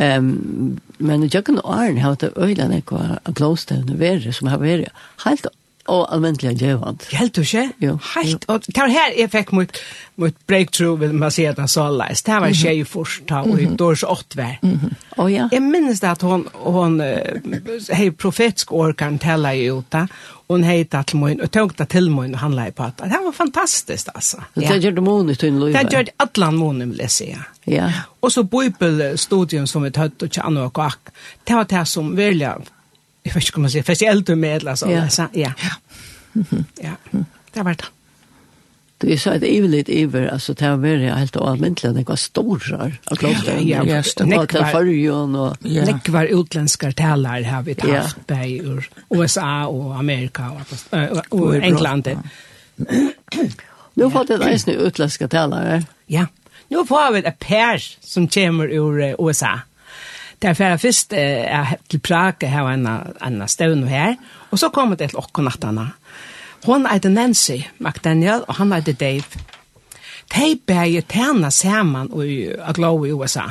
Um, 0.02 0.78
men 0.99 1.28
jeg 1.31 1.44
kan 1.44 1.60
åren 1.64 1.99
har 2.02 2.14
det 2.19 2.32
øyne 2.37 2.81
ikke 2.81 2.99
av 2.99 3.34
blåstøvne 3.38 3.99
verre 4.00 4.32
som 4.34 4.49
har 4.50 4.58
vært 4.62 4.88
helt 5.26 5.46
og 5.90 6.06
allmentlig 6.14 6.52
gjevant. 6.60 7.08
Helt 7.10 7.34
du 7.34 7.43
ikke? 7.43 7.64
Jo. 7.82 7.96
Helt, 8.14 8.44
og 8.49 8.62
det 8.66 8.78
var 8.78 8.93
her 8.93 9.16
jeg 9.19 9.31
fikk 9.32 9.50
mot, 9.56 9.81
mot 10.22 10.37
breakthrough, 10.46 11.00
vil 11.00 11.14
man 11.19 11.34
si 11.34 11.44
at 11.49 11.58
han 11.58 11.70
så 11.70 11.88
leis. 11.90 12.22
Det 12.22 12.38
var 12.44 12.54
tjej 12.54 12.84
først 12.87 13.25
da, 13.31 13.43
og 13.43 13.58
i 13.58 13.66
dårs 13.78 14.04
åttvær. 14.06 14.60
Mm 14.62 14.78
-hmm. 14.78 14.94
oh, 15.16 15.32
ja. 15.32 15.49
Jeg 15.52 15.62
minnes 15.62 16.00
det 16.00 16.08
at 16.08 16.22
hun, 16.22 16.46
hun 16.55 17.00
hei 17.90 18.10
profetsk 18.10 18.72
år 18.72 18.93
kan 18.93 19.19
tella 19.19 19.55
i 19.55 19.70
uta, 19.70 20.06
hon 20.52 20.64
hejta 20.64 21.02
til 21.02 21.19
mun 21.20 21.40
og 21.43 21.50
tog 21.52 21.72
det 21.78 21.88
til 21.93 22.10
mun 22.10 22.34
og 22.34 22.40
han 22.40 22.54
lade 22.54 22.72
på 22.72 22.82
att 22.82 22.99
det 22.99 23.19
var 23.25 23.32
fantastiskt 23.32 24.08
altså. 24.14 24.43
Det 24.54 24.62
ja. 24.62 24.76
gjorde 24.76 25.00
månen 25.00 25.37
till 25.37 25.54
Louis. 25.54 25.76
Det 25.76 25.93
gjorde 25.93 26.10
atlan 26.16 26.56
månen 26.56 26.90
vill 26.90 26.99
jag 26.99 27.10
säga. 27.10 27.44
Ja. 27.64 27.93
Og 28.20 28.32
så 28.32 28.43
bibelstudium 28.43 29.66
som 29.66 29.82
vi 29.82 29.90
hade 29.96 30.25
og 30.25 30.31
tjänar 30.31 30.62
og 30.64 30.72
kak. 30.75 30.99
Det 31.44 31.54
var 31.54 31.64
det 31.64 31.88
som 31.88 32.16
välja, 32.16 32.56
Jeg 33.25 33.34
vet 33.34 33.44
ikke 33.44 33.56
om 33.56 33.62
man 33.62 33.70
säger, 33.70 33.82
fast 33.82 34.02
jag 34.02 34.10
äldre 34.10 34.37
med 34.37 34.56
eller 34.56 34.75
så. 34.75 34.90
Ja. 34.90 35.08
ja. 35.19 35.28
Ja. 35.32 35.52
Ja. 36.82 37.19
Det 37.55 37.64
var 37.64 37.75
det. 37.75 37.84
Du 39.02 39.12
är 39.12 39.16
så 39.16 39.31
att 39.31 39.43
evigt 39.43 39.88
ever 39.88 40.26
alltså 40.26 40.54
det 40.54 40.64
har 40.64 40.76
varit 40.76 41.12
helt 41.12 41.37
allmäntligen 41.37 41.96
det 41.96 42.08
var 42.08 42.16
stora 42.16 42.93
av 43.04 43.16
kloster. 43.16 43.58
Ja, 43.60 43.84
just 43.84 44.19
det. 44.19 44.25
Nick 44.25 44.54
var 44.54 44.64
förjon 44.64 45.34
och 45.34 45.64
Nick 45.64 46.08
var 46.08 46.25
utländska 46.25 46.93
talare 46.93 47.44
har 47.44 47.62
vi 47.62 47.76
haft 47.90 48.26
på 48.26 48.34
ur 48.34 48.90
USA 49.10 49.66
och 49.66 49.96
Amerika 49.96 50.50
och 51.28 51.56
England. 51.56 52.08
Nu 53.94 54.10
får 54.10 54.24
det 54.24 54.36
där 54.36 54.67
nu 54.67 54.72
utländska 54.72 55.29
talare. 55.29 55.84
Ja. 56.06 56.26
Nu 56.69 56.86
får 56.86 57.12
vi 57.12 57.19
ett 57.19 57.38
par 57.38 57.79
som 58.00 58.29
kommer 58.29 58.72
ur 58.72 59.17
USA. 59.29 59.60
Därför 60.38 60.65
är 60.65 60.76
först 60.76 61.12
eh, 61.12 61.72
til 61.88 62.00
Prag, 62.00 62.34
her 62.43 62.62
var 62.62 62.72
en 62.72 62.86
annan 63.20 63.48
støvn 63.48 64.17
och 64.50 64.58
så 64.58 64.70
kommer 64.70 64.96
det 64.96 65.08
till 65.08 65.17
och 65.17 65.38
nattarna. 65.38 65.91
Hon 66.64 66.86
er 66.86 67.08
Nancy 67.08 67.64
McDaniel, 67.78 68.44
og 68.48 68.54
han 68.54 68.72
er 68.72 68.81
Dave. 68.81 69.22
De 70.34 70.58
bæger 70.66 71.00
tæna 71.00 71.50
saman 71.50 72.10
i 72.26 72.48
Aglow 72.58 73.04
i 73.04 73.12
USA. 73.12 73.48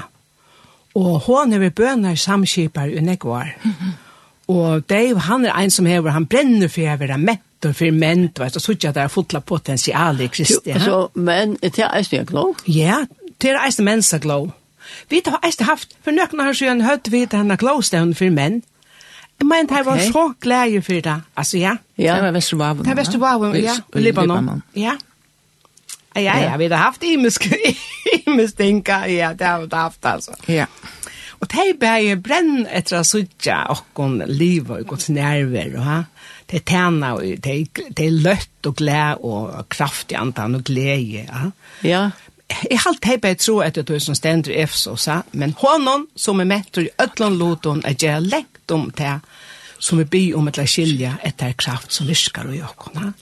Og 0.95 1.19
hon 1.19 1.53
er 1.53 1.69
bønner 1.69 2.15
samskipar 2.15 2.85
i 2.85 2.99
Nekvar. 2.99 3.47
Og 4.47 4.89
Dave, 4.89 5.19
han 5.19 5.45
er 5.45 5.53
en 5.53 5.71
som 5.71 5.85
hever, 5.85 6.11
han 6.11 6.25
brenner 6.25 6.67
for 6.67 6.83
å 6.83 6.97
være 6.99 7.17
mett 7.21 7.67
og 7.67 7.75
for 7.77 7.93
menn, 7.95 8.25
og 8.41 8.55
så 8.57 8.73
ikke 8.73 8.91
det 8.91 9.03
er 9.03 9.11
fotla 9.11 9.39
potensial 9.39 10.19
i 10.19 10.27
Kristi. 10.27 10.73
Så, 10.81 10.97
men 11.13 11.55
er 11.61 11.69
det 11.69 11.85
eisen 11.87 12.17
jeg 12.17 12.27
glå? 12.31 12.49
Ja, 12.67 13.03
det 13.41 13.53
er 13.53 13.61
eisen 13.61 13.85
mensa 13.85 14.17
glow. 14.17 14.49
Vi 15.09 15.21
har 15.25 15.39
eisen 15.45 15.69
haft, 15.69 15.95
for 16.03 16.11
nøkken 16.11 16.41
har 16.41 16.57
sjøen 16.57 16.83
høtt 16.83 17.11
vi 17.13 17.23
denne 17.31 17.55
glowstøvn 17.61 18.15
for 18.17 18.33
menn, 18.33 18.59
Jeg 19.41 19.47
mener, 19.49 19.77
det 19.77 19.85
var 19.85 19.97
okay. 19.97 20.11
så 20.11 20.33
glede 20.41 20.81
for 20.85 20.93
det. 20.93 21.15
Altså, 21.35 21.57
ja. 21.57 21.77
Ja, 21.97 22.15
det 22.15 22.23
var 22.23 22.31
Vesterbaven. 22.31 22.77
Det 22.77 22.87
var 22.87 22.95
Vesterbaven, 22.95 23.55
ja. 23.55 23.73
I 23.95 23.99
Libanon. 23.99 24.43
Libanon. 24.43 24.63
Ja. 24.75 24.93
Ja, 26.15 26.37
ja, 26.45 26.57
vi 26.57 26.67
har 26.67 26.77
haft 26.77 27.03
imisk, 27.03 27.47
imisk 28.27 28.57
tinka. 28.57 29.05
Ja, 29.09 29.33
det 29.33 29.47
har 29.47 29.65
vi 29.65 29.75
haft, 29.75 30.05
altså. 30.05 30.35
Ja. 30.47 30.65
Og 31.41 31.49
det 31.49 31.63
er 31.65 31.77
bare 31.81 32.17
brenn 32.21 32.67
etter 32.69 32.99
å 32.99 33.05
sitte 33.07 33.55
åkken 33.73 34.19
liv 34.29 34.69
og 34.69 34.85
gått 34.85 35.09
nerver, 35.09 35.79
ha? 35.81 36.03
Det 36.45 36.59
er 36.59 36.65
tæna, 36.69 37.15
det 37.17 38.05
er 38.05 38.17
løtt 38.21 38.67
og 38.69 38.75
glæd 38.77 39.23
og 39.25 39.63
kraft 39.71 40.13
i 40.13 40.19
andan 40.19 40.59
og 40.59 40.67
glede, 40.69 41.25
ja? 41.25 41.47
Ja. 41.81 42.03
Jeg 42.69 42.79
har 42.83 42.91
alltid 42.91 43.21
bare 43.23 43.39
tro 43.39 43.59
at 43.63 43.75
det 43.79 43.89
er 43.89 44.03
som 44.03 44.15
stender 44.15 44.51
i 44.51 44.61
Efsos, 44.61 45.07
ja. 45.07 45.21
men 45.31 45.55
hånden 45.57 46.05
som 46.15 46.39
er 46.43 46.49
mettur 46.49 46.83
i 46.83 46.91
ødlån 46.99 47.37
loton 47.39 47.81
er 47.87 47.95
gjerne 47.95 48.43
kraft 48.71 48.79
om 48.79 48.91
det 48.91 49.19
som 49.79 49.97
vi 49.97 50.05
byr 50.05 50.37
om 50.37 50.47
etter 50.47 50.65
skilja 50.65 51.17
etter 51.23 51.53
kraft 51.53 51.91
som 51.91 52.07
virkar 52.07 52.47
og 52.47 52.55
jokkona. 52.55 53.13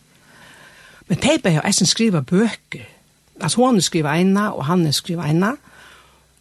Men 1.08 1.18
Teipa 1.18 1.50
har 1.50 1.66
eisen 1.66 1.88
skriva 1.88 2.22
bøker. 2.22 2.86
Altså 3.42 3.62
hon 3.62 3.82
skriva 3.82 4.18
eina, 4.18 4.52
og 4.52 4.66
han 4.66 4.92
skriva 4.94 5.26
eina. 5.26 5.56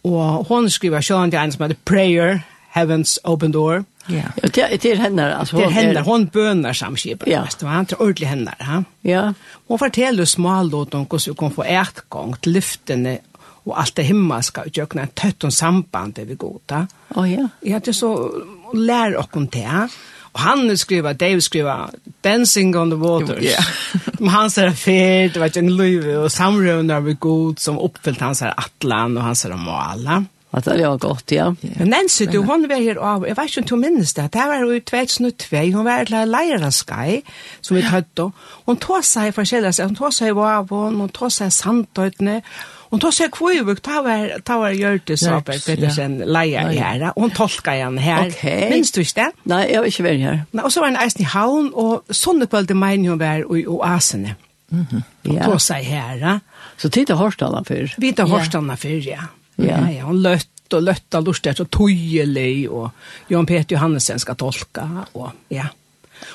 Og 0.03 0.45
hon 0.47 0.69
skriva 0.69 1.01
til 1.01 1.15
en 1.15 1.51
som 1.51 1.63
heter 1.63 1.77
Prayer, 1.85 2.39
Heaven's 2.75 3.17
Open 3.23 3.51
Door. 3.51 3.85
Ja, 4.09 4.31
og 4.43 4.55
det 4.55 4.85
er 4.85 4.95
henne, 4.95 5.37
altså. 5.37 5.57
Det 5.57 5.65
er 5.65 5.69
henne, 5.69 6.01
hon 6.01 6.27
bønar 6.27 6.73
samskipet, 6.73 7.27
ja. 7.27 7.45
Det 7.45 7.67
han 7.67 7.85
til 7.85 7.97
ordentlig 7.99 8.27
henne, 8.27 8.53
ha? 8.59 8.81
Ja. 9.03 9.33
Hon 9.67 9.79
forteller 9.79 10.25
smålåten 10.25 11.05
hvordan 11.05 11.29
vi 11.29 11.35
kan 11.39 11.51
få 11.51 11.63
etgang 11.63 12.35
til 12.41 12.53
lyftene 12.57 13.19
og 13.65 13.79
alt 13.81 13.97
det 13.97 14.05
himmelska 14.05 14.61
og 14.61 14.77
jökna 14.77 15.01
en 15.01 15.15
tøtt 15.15 15.43
og 15.43 15.53
samband 15.53 16.13
det 16.13 16.27
vi 16.29 16.35
goda. 16.35 16.85
Oh, 17.15 17.31
ja. 17.31 17.49
Jag 17.61 17.73
hade 17.73 17.93
så 17.93 18.31
lær 18.73 19.15
och 19.15 19.47
det. 19.51 19.89
Og 20.33 20.39
han 20.39 20.77
skriver, 20.77 21.13
Dave 21.13 21.41
skriver, 21.41 21.89
Dancing 22.23 22.77
on 22.77 22.89
the 22.89 22.97
Waters. 22.97 23.43
Ja. 23.43 23.49
yeah. 23.49 23.63
Men 24.19 24.29
han 24.29 24.49
säger 24.49 24.71
fyrt, 24.71 25.33
det 25.33 25.39
var 25.39 25.45
ikke 25.45 25.59
en 25.59 25.75
löjv 25.75 26.07
och 26.23 26.31
samrövnar 26.31 26.99
vi 26.99 27.13
god 27.13 27.59
som 27.59 27.79
oppfyllt 27.79 28.19
hans 28.19 28.41
här 28.41 28.53
atlan 28.57 29.17
och 29.17 29.23
hans 29.23 29.43
här 29.43 29.55
måla. 29.55 30.25
Att 30.51 30.65
det 30.65 30.87
var 30.87 30.97
gott, 30.97 31.31
ja. 31.31 31.55
Men 31.61 31.89
Nancy, 31.89 32.25
du, 32.25 32.37
hon 32.37 32.67
var 32.69 32.75
her, 32.75 32.97
av, 32.97 33.25
jeg 33.27 33.37
vet 33.37 33.51
ikke 33.51 33.61
om 33.61 33.67
du 33.67 33.75
minnes 33.75 34.13
det, 34.17 34.23
det 34.33 34.45
var 34.49 34.63
jo 34.63 34.71
i 34.73 34.79
2002, 34.81 35.59
hun 35.75 35.85
var 35.85 36.09
til 36.09 36.31
Leiraskai, 36.33 37.21
som 37.61 37.77
vi 37.77 37.83
tøtt 37.85 38.09
då. 38.17 38.31
hun 38.65 38.77
tog 38.77 39.05
seg 39.05 39.33
forskjellig, 39.33 39.75
hun 39.83 39.95
tog 39.95 40.13
seg 40.13 40.37
av 40.37 40.69
hon, 40.73 40.95
hon 40.95 41.09
tog 41.09 41.31
sig 41.31 41.53
sandtøytene, 41.53 42.41
Hon 42.89 43.01
tog 43.01 43.13
seg 43.13 43.29
kvøyvuk, 43.35 43.83
ta 43.85 44.01
var, 44.05 44.39
ta 44.45 44.57
var 44.57 44.73
Gjørtis 44.73 45.23
Aper 45.29 45.59
Pettersen 45.61 46.19
ja. 46.23 46.27
leia 46.39 46.65
i 46.73 46.79
her, 46.81 47.03
og 47.11 47.27
hon 47.27 47.33
tolka 47.37 47.75
igjen 47.77 47.99
her. 48.01 48.31
Okay. 48.31 48.69
Minns 48.71 48.93
du 48.95 49.01
ikke 49.03 49.21
det? 49.21 49.47
Nei, 49.51 49.63
jeg 49.69 49.83
var 49.83 49.89
ikke 49.91 50.05
vært 50.07 50.23
her. 50.25 50.39
Nei, 50.57 50.63
og 50.65 50.73
så 50.73 50.81
var 50.81 50.89
han 50.89 51.01
eisen 51.03 51.21
i 51.21 51.29
havn, 51.29 51.71
og 51.77 52.15
sånne 52.21 52.49
kvölde 52.49 52.77
meien 52.77 53.05
hun 53.05 53.21
var 53.21 53.45
i 53.45 53.65
oasene. 53.69 54.35
Mm 54.69 54.85
-hmm. 54.91 55.03
Ja. 55.23 55.47
Og 55.47 55.51
ta 55.51 55.57
seg 55.59 55.85
her. 55.85 56.15
ja. 56.17 56.39
Så 56.77 56.89
tid 56.89 57.09
er 57.09 57.15
Horstana? 57.15 57.63
Vi 57.97 58.11
tar 58.11 58.25
Horstana 58.25 58.75
før, 58.75 59.05
ja. 59.05 59.21
Ja, 59.57 59.87
ja, 59.89 60.03
hon 60.03 60.21
løtt 60.21 60.73
og 60.73 60.83
løtt 60.83 61.15
og 61.15 61.25
lustet 61.25 61.59
og 61.59 61.71
tøyelig, 61.71 62.69
og 62.69 62.89
Jan 63.29 63.45
Peter 63.45 63.75
Johannesen 63.75 64.19
skal 64.19 64.35
tolka, 64.35 64.87
og 65.13 65.31
ja. 65.49 65.67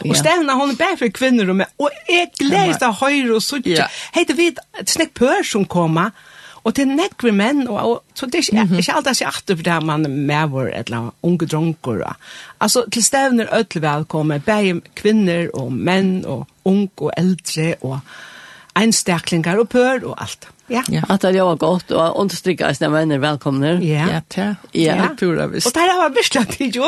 Ja. 0.02 0.10
Og 0.10 0.16
stevna 0.16 0.56
hon 0.58 0.70
er 0.70 0.78
bare 0.80 0.96
for 0.96 1.12
kvinner 1.14 1.50
og 1.52 1.58
meg. 1.60 1.72
Og 1.78 1.90
jeg 2.08 2.30
gleder 2.38 2.76
seg 2.78 2.94
høyre 3.00 3.34
og 3.36 3.42
suttje. 3.44 3.76
Ja. 3.76 3.88
Hei, 4.14 4.24
det 4.28 4.36
vet, 4.38 4.60
snakk 4.88 5.12
pør 5.18 5.44
som 5.46 5.66
kommer, 5.70 6.14
Og 6.64 6.72
det 6.72 6.86
er 6.86 6.94
nekve 6.96 7.32
menn, 7.36 7.66
og, 7.68 7.76
og 7.76 8.16
så 8.16 8.26
det 8.26 8.34
er 8.34 8.38
ikke, 8.38 8.62
mm 8.62 8.70
-hmm. 8.70 8.78
ikke 8.78 8.92
alt 8.92 9.04
det 9.04 9.20
er 9.22 9.56
for 9.56 9.62
det 9.62 9.82
man 9.84 10.04
er 10.04 10.08
med 10.08 10.48
vår, 10.48 10.70
eller 10.74 11.14
unge 11.22 11.46
dronker. 11.46 12.16
Altså, 12.60 12.84
til 12.92 13.04
stevner 13.04 13.46
ødel 13.58 13.82
velkommen, 13.82 14.40
begge 14.40 14.80
kvinner 14.96 15.48
og 15.54 15.72
menn, 15.72 16.24
og 16.26 16.46
unge 16.64 16.88
og 16.96 17.12
eldre, 17.16 17.74
og 17.82 17.98
einstaklingar 18.76 19.58
og 19.58 19.68
pør 19.68 20.04
og 20.04 20.22
alt. 20.22 20.48
Ja. 20.70 20.82
ja. 20.88 21.02
At 21.10 21.22
det 21.22 21.42
var 21.42 21.54
godt, 21.54 21.90
og 21.90 22.16
understrykker 22.18 22.66
at 22.66 22.80
de 22.80 22.84
er 22.84 23.18
velkomne. 23.18 23.78
Ja. 23.84 24.06
Ja, 24.08 24.20
ja. 24.74 24.96
ja. 24.96 25.08
pura 25.18 25.46
visst. 25.46 25.66
Og 25.66 25.74
der 25.74 26.02
var 26.02 26.12
visst 26.16 26.36
at 26.36 26.58
de 26.58 26.64
ikke 26.64 26.80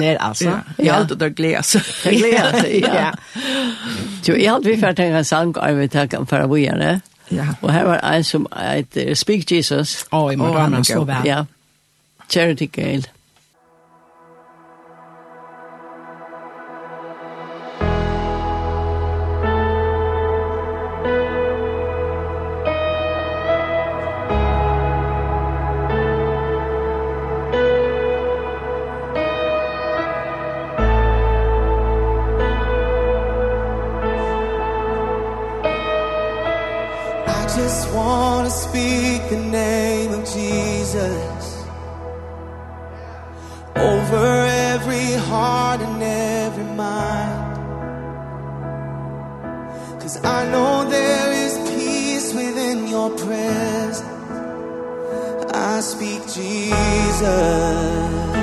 ned, 0.00 0.16
altså. 0.20 0.50
Ja, 0.50 0.84
ja. 0.84 0.96
alt 0.98 1.12
og 1.12 1.20
der 1.20 1.28
gleder 1.28 1.62
seg. 1.62 1.82
Gleder 2.02 2.68
ja. 2.68 3.10
Jo, 4.28 4.34
jeg 4.34 4.52
hadde 4.52 4.68
vi 4.68 4.76
for 4.80 4.92
å 4.92 5.16
en 5.18 5.24
sang, 5.24 5.56
og 5.56 5.80
vi 5.80 5.88
tenker 5.88 6.24
for 6.28 6.44
å 6.44 6.48
bo. 6.48 6.60
Ja. 7.32 7.46
Og 7.62 7.72
her 7.72 7.84
var 7.84 8.00
en 8.00 8.24
som 8.24 8.46
heter 8.56 9.14
Speak 9.14 9.52
Jesus. 9.52 10.04
Å, 10.12 10.24
oh, 10.26 10.32
i 10.32 10.36
Morgana, 10.36 10.82
så 10.84 11.04
vel. 11.04 11.26
Ja. 11.26 11.44
Charity 12.28 12.66
Gale. 12.72 13.13
Jesus 57.24 58.34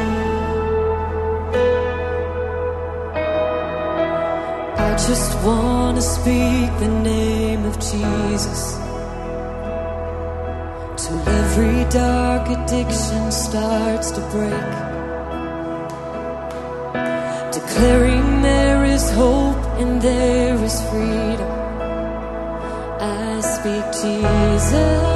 I 4.78 4.92
just 5.08 5.46
want 5.46 5.98
to 5.98 6.02
speak 6.02 6.70
the 6.80 6.88
name 6.88 7.66
of 7.66 7.76
Jesus. 7.76 8.62
Till 11.02 11.20
every 11.42 11.84
dark 11.90 12.48
addiction 12.50 13.32
starts 13.32 14.12
to 14.12 14.22
break. 14.36 14.72
Declaring 17.52 18.42
there 18.42 18.84
is 18.86 19.10
hope 19.12 19.64
and 19.82 20.02
there 20.02 20.56
is 20.64 20.82
freedom. 20.90 21.52
I 23.00 23.42
speak 23.42 23.86
Jesus. 24.02 25.11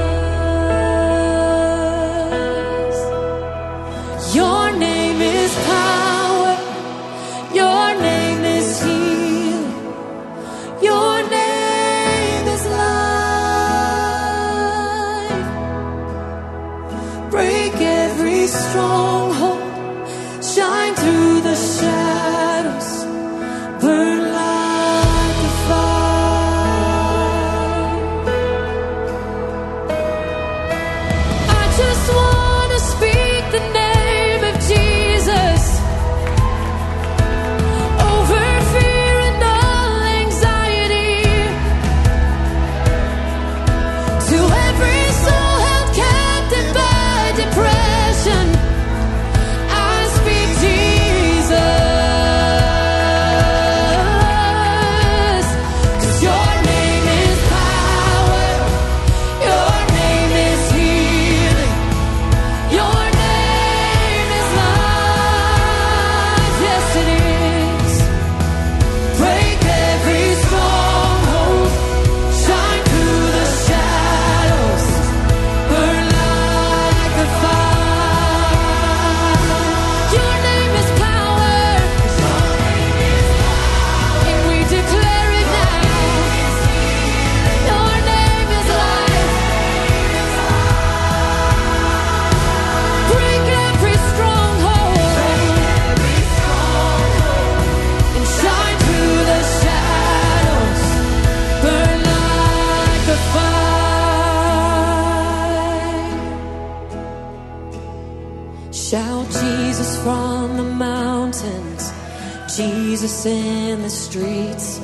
in 113.25 113.81
the 113.81 113.89
streets. 113.89 114.79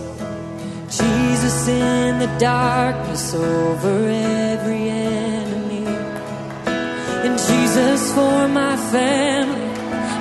Jesus 0.89 1.67
in 1.67 2.19
the 2.19 2.33
darkness 2.39 3.33
over 3.33 4.07
every 4.07 4.89
enemy. 4.89 5.85
And 7.25 7.37
Jesus 7.37 8.13
for 8.13 8.47
my 8.47 8.77
family. 8.91 9.71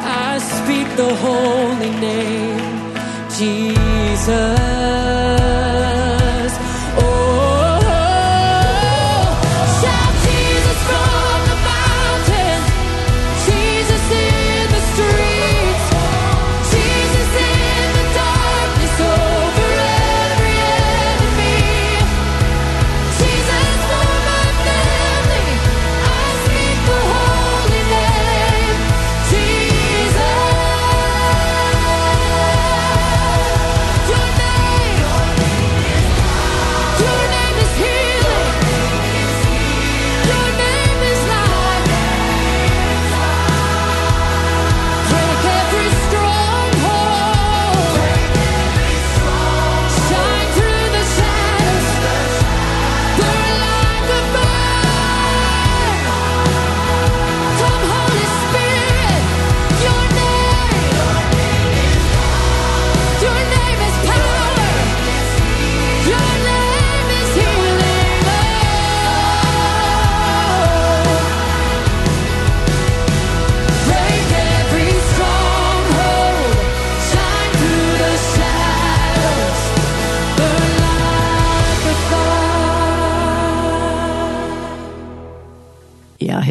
I 0.02 0.38
speak 0.38 0.96
the 0.96 1.14
holy 1.14 1.90
name. 2.00 2.94
Jesus. 3.38 5.39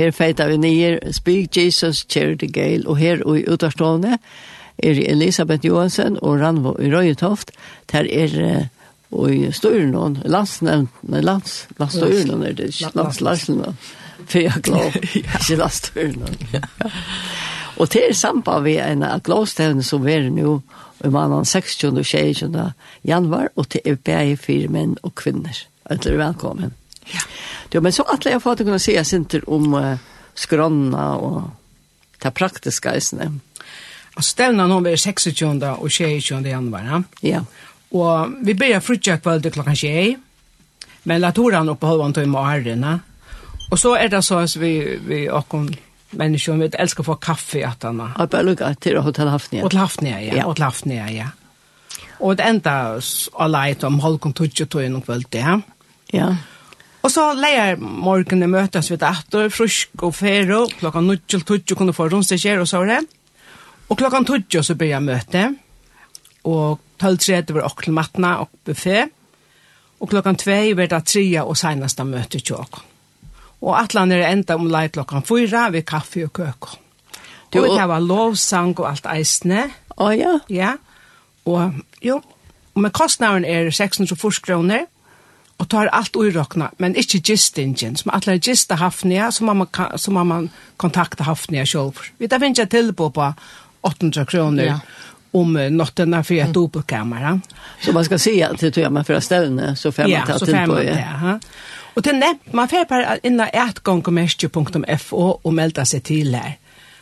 her 0.10 0.16
feita 0.16 0.48
vi 0.50 0.58
nyer, 0.58 1.00
Speak 1.14 1.58
Jesus, 1.58 2.06
Charity 2.10 2.50
Gale, 2.54 2.88
og 2.90 2.98
her 2.98 3.22
og 3.26 3.40
i 3.40 3.46
utarstående 3.46 4.18
er 4.80 5.00
Elisabeth 5.12 5.66
Johansen 5.66 6.18
og 6.22 6.40
Ranvo 6.42 6.74
i 6.82 6.90
Røyetoft, 6.92 7.52
der 7.92 8.08
er 8.10 8.68
og 9.12 9.32
i 9.34 9.48
Støyrenån, 9.52 10.20
landsnevnt, 10.30 11.00
nei, 11.10 11.24
lands, 11.26 11.64
landstøyrenån 11.80 12.44
er 12.46 12.54
det, 12.60 12.68
landstøyrenån, 12.94 13.80
for 14.20 14.44
jeg 14.44 14.62
glad, 14.68 15.00
ikke 15.02 15.58
landstøyrenån. 15.58 16.38
Og 17.80 17.90
til 17.90 18.10
er 18.10 18.14
samband 18.18 18.68
vi 18.68 18.76
en 18.84 19.06
gladstevne 19.26 19.86
som 19.86 20.06
er 20.08 20.30
nå, 20.30 20.60
i 21.00 21.10
mannen 21.10 21.46
16. 21.48 21.98
og 21.98 22.06
16. 22.06 22.56
januar, 23.08 23.50
og 23.56 23.70
til 23.72 23.82
er 23.88 23.98
bare 24.06 24.38
fire 24.38 24.68
menn 24.70 24.98
og 25.02 25.16
kvinner. 25.16 25.64
Alle 25.90 26.18
velkommen. 26.20 26.76
Ja. 27.10 27.24
Jo, 27.74 27.82
men 27.82 27.94
så 27.94 28.06
atler 28.10 28.36
jeg 28.36 28.42
for 28.42 28.56
at 28.56 28.62
jeg 28.62 28.68
kunne 28.70 28.82
si 28.82 28.96
jeg 28.96 29.06
synter 29.06 29.46
om 29.48 29.74
uh, 29.78 29.98
skronna 30.36 31.12
og 31.18 31.42
det 32.24 32.34
praktiske 32.36 32.92
eisene. 32.92 33.30
Og 34.18 34.26
stevna 34.26 34.66
nå 34.68 34.80
blir 34.84 34.98
26. 34.98 35.62
og 35.70 35.92
26. 35.92 36.40
januar. 36.50 37.04
Ja. 37.24 37.44
Og 37.92 38.34
vi 38.46 38.54
börjar 38.54 38.82
frutja 38.84 39.18
kveld 39.18 39.52
klokka 39.54 39.76
21. 39.76 40.18
Men 41.04 41.22
la 41.22 41.32
toran 41.32 41.70
oppe 41.72 41.88
halvan 41.88 42.14
tøy 42.14 42.26
med 42.28 42.42
ærene. 42.42 42.98
Og 43.70 43.80
så 43.80 43.94
er 43.96 44.10
det 44.12 44.24
så 44.26 44.42
at 44.44 44.56
vi, 44.60 44.74
vi 45.06 45.30
åkken 45.30 45.70
människor 46.10 46.58
vi 46.58 46.70
älskar 46.74 47.04
å 47.04 47.12
få 47.12 47.16
kaffe 47.22 47.60
i 47.60 47.64
attene. 47.64 48.12
Ja, 48.18 48.26
bare 48.26 48.48
lukka 48.48 48.74
til 48.82 48.98
Hotel 49.02 49.30
Hafnia. 49.30 49.64
Hotel 49.64 49.80
Hafnia, 49.80 50.22
ja. 50.22 50.36
ja. 50.42 50.46
Hotel 50.48 50.64
Hafnia, 50.64 51.10
ja. 51.12 51.30
Och 52.20 52.36
det 52.36 52.44
enda 52.44 53.02
aleit 53.34 53.84
om 53.84 54.00
halvkon 54.00 54.34
tøtje 54.34 54.66
tøy 54.66 54.90
noen 54.90 55.04
kveld, 55.06 55.36
ja. 55.36 55.60
Ja. 56.12 56.34
Og 57.00 57.12
så 57.14 57.30
leier 57.38 57.80
morgene 57.80 58.50
møtes 58.52 58.90
vi 58.92 58.98
etter, 58.98 59.48
frusk 59.54 60.04
og 60.04 60.16
fero, 60.18 60.66
klokka 60.82 61.02
0-20 61.06 61.78
kunne 61.78 61.96
få 61.96 62.10
rundstekker 62.12 62.60
og 62.60 62.68
så 62.68 62.84
det. 62.88 63.00
Og 63.90 63.98
klokka 63.98 64.22
20 64.28 64.66
så 64.68 64.76
blir 64.76 64.92
jeg 64.92 65.06
møte, 65.06 65.46
og 66.50 66.80
12-3 67.00 67.56
var 67.56 67.70
okkel 67.70 67.96
matna 67.96 68.36
og 68.44 68.52
buffet, 68.68 69.16
og 70.00 70.12
klokka 70.12 70.36
2 70.44 70.60
var 70.80 70.92
det 70.92 71.02
tria 71.08 71.46
og 71.48 71.58
seneste 71.60 72.06
møte 72.08 72.40
til 72.40 72.60
åkken. 72.60 72.86
Og 73.60 73.74
atlan 73.76 74.12
er 74.16 74.30
enda 74.30 74.56
om 74.56 74.70
leit 74.72 74.94
klokka 74.96 75.24
4 75.28 75.66
ved 75.74 75.88
kaffe 75.88 76.24
og 76.28 76.34
køk. 76.36 76.70
Du, 77.52 77.64
og 77.64 77.74
det 77.74 77.88
var 77.90 78.04
lovsang 78.04 78.76
og 78.78 78.86
alt 78.92 79.08
eisne. 79.10 79.66
Å 79.98 80.06
oh, 80.06 80.14
ja? 80.16 80.36
Ja, 80.54 80.76
og 81.50 81.80
jo, 82.06 82.20
og 82.76 82.84
med 82.86 82.94
kostnaren 82.96 83.44
er 83.44 83.72
640 83.74 84.44
kroner, 84.46 84.86
Og 85.60 85.68
tar 85.68 85.90
alt 85.92 86.16
urokna, 86.16 86.70
men 86.80 86.96
ikkje 86.96 87.20
gistingen, 87.34 87.98
som 88.00 88.14
atler 88.16 88.40
gista 88.40 88.78
hafnia, 88.80 89.32
så 89.32 89.44
må 89.44 89.54
man, 89.54 89.68
så 89.96 90.12
må 90.12 90.24
man 90.24 90.50
kontakta 90.78 91.24
hafnia 91.28 91.66
sjolv. 91.68 92.00
Vi 92.18 92.28
tar 92.32 92.40
finnes 92.40 92.62
jeg 92.62 92.70
tilbo 92.72 93.10
på 93.12 93.34
800 93.82 94.26
kroner 94.26 94.64
ja. 94.64 94.80
om 95.32 95.54
nottena 95.54 96.24
för 96.24 96.36
ett 96.36 96.54
dubbelkammare. 96.54 97.40
Så 97.82 97.92
man 97.92 98.06
ska 98.06 98.20
se 98.20 98.44
att 98.44 98.60
det 98.60 98.78
gör 98.78 98.90
man 98.90 99.06
för 99.06 99.20
ställen 99.20 99.76
så 99.76 99.92
får 99.92 100.08
man 100.08 100.28
ta 100.28 100.40
till 100.40 100.56
på. 100.66 100.84
Ja, 100.84 101.40
Och 101.94 102.02
det 102.02 102.14
nämnt, 102.14 102.54
man 102.54 102.68
får 102.68 102.86
på 102.86 103.18
inna 103.24 103.48
ätgångkommerskje.fo 103.48 105.40
och 105.42 105.54
melda 105.54 105.86
sig 105.86 106.02
till 106.02 106.36
här. 106.36 106.58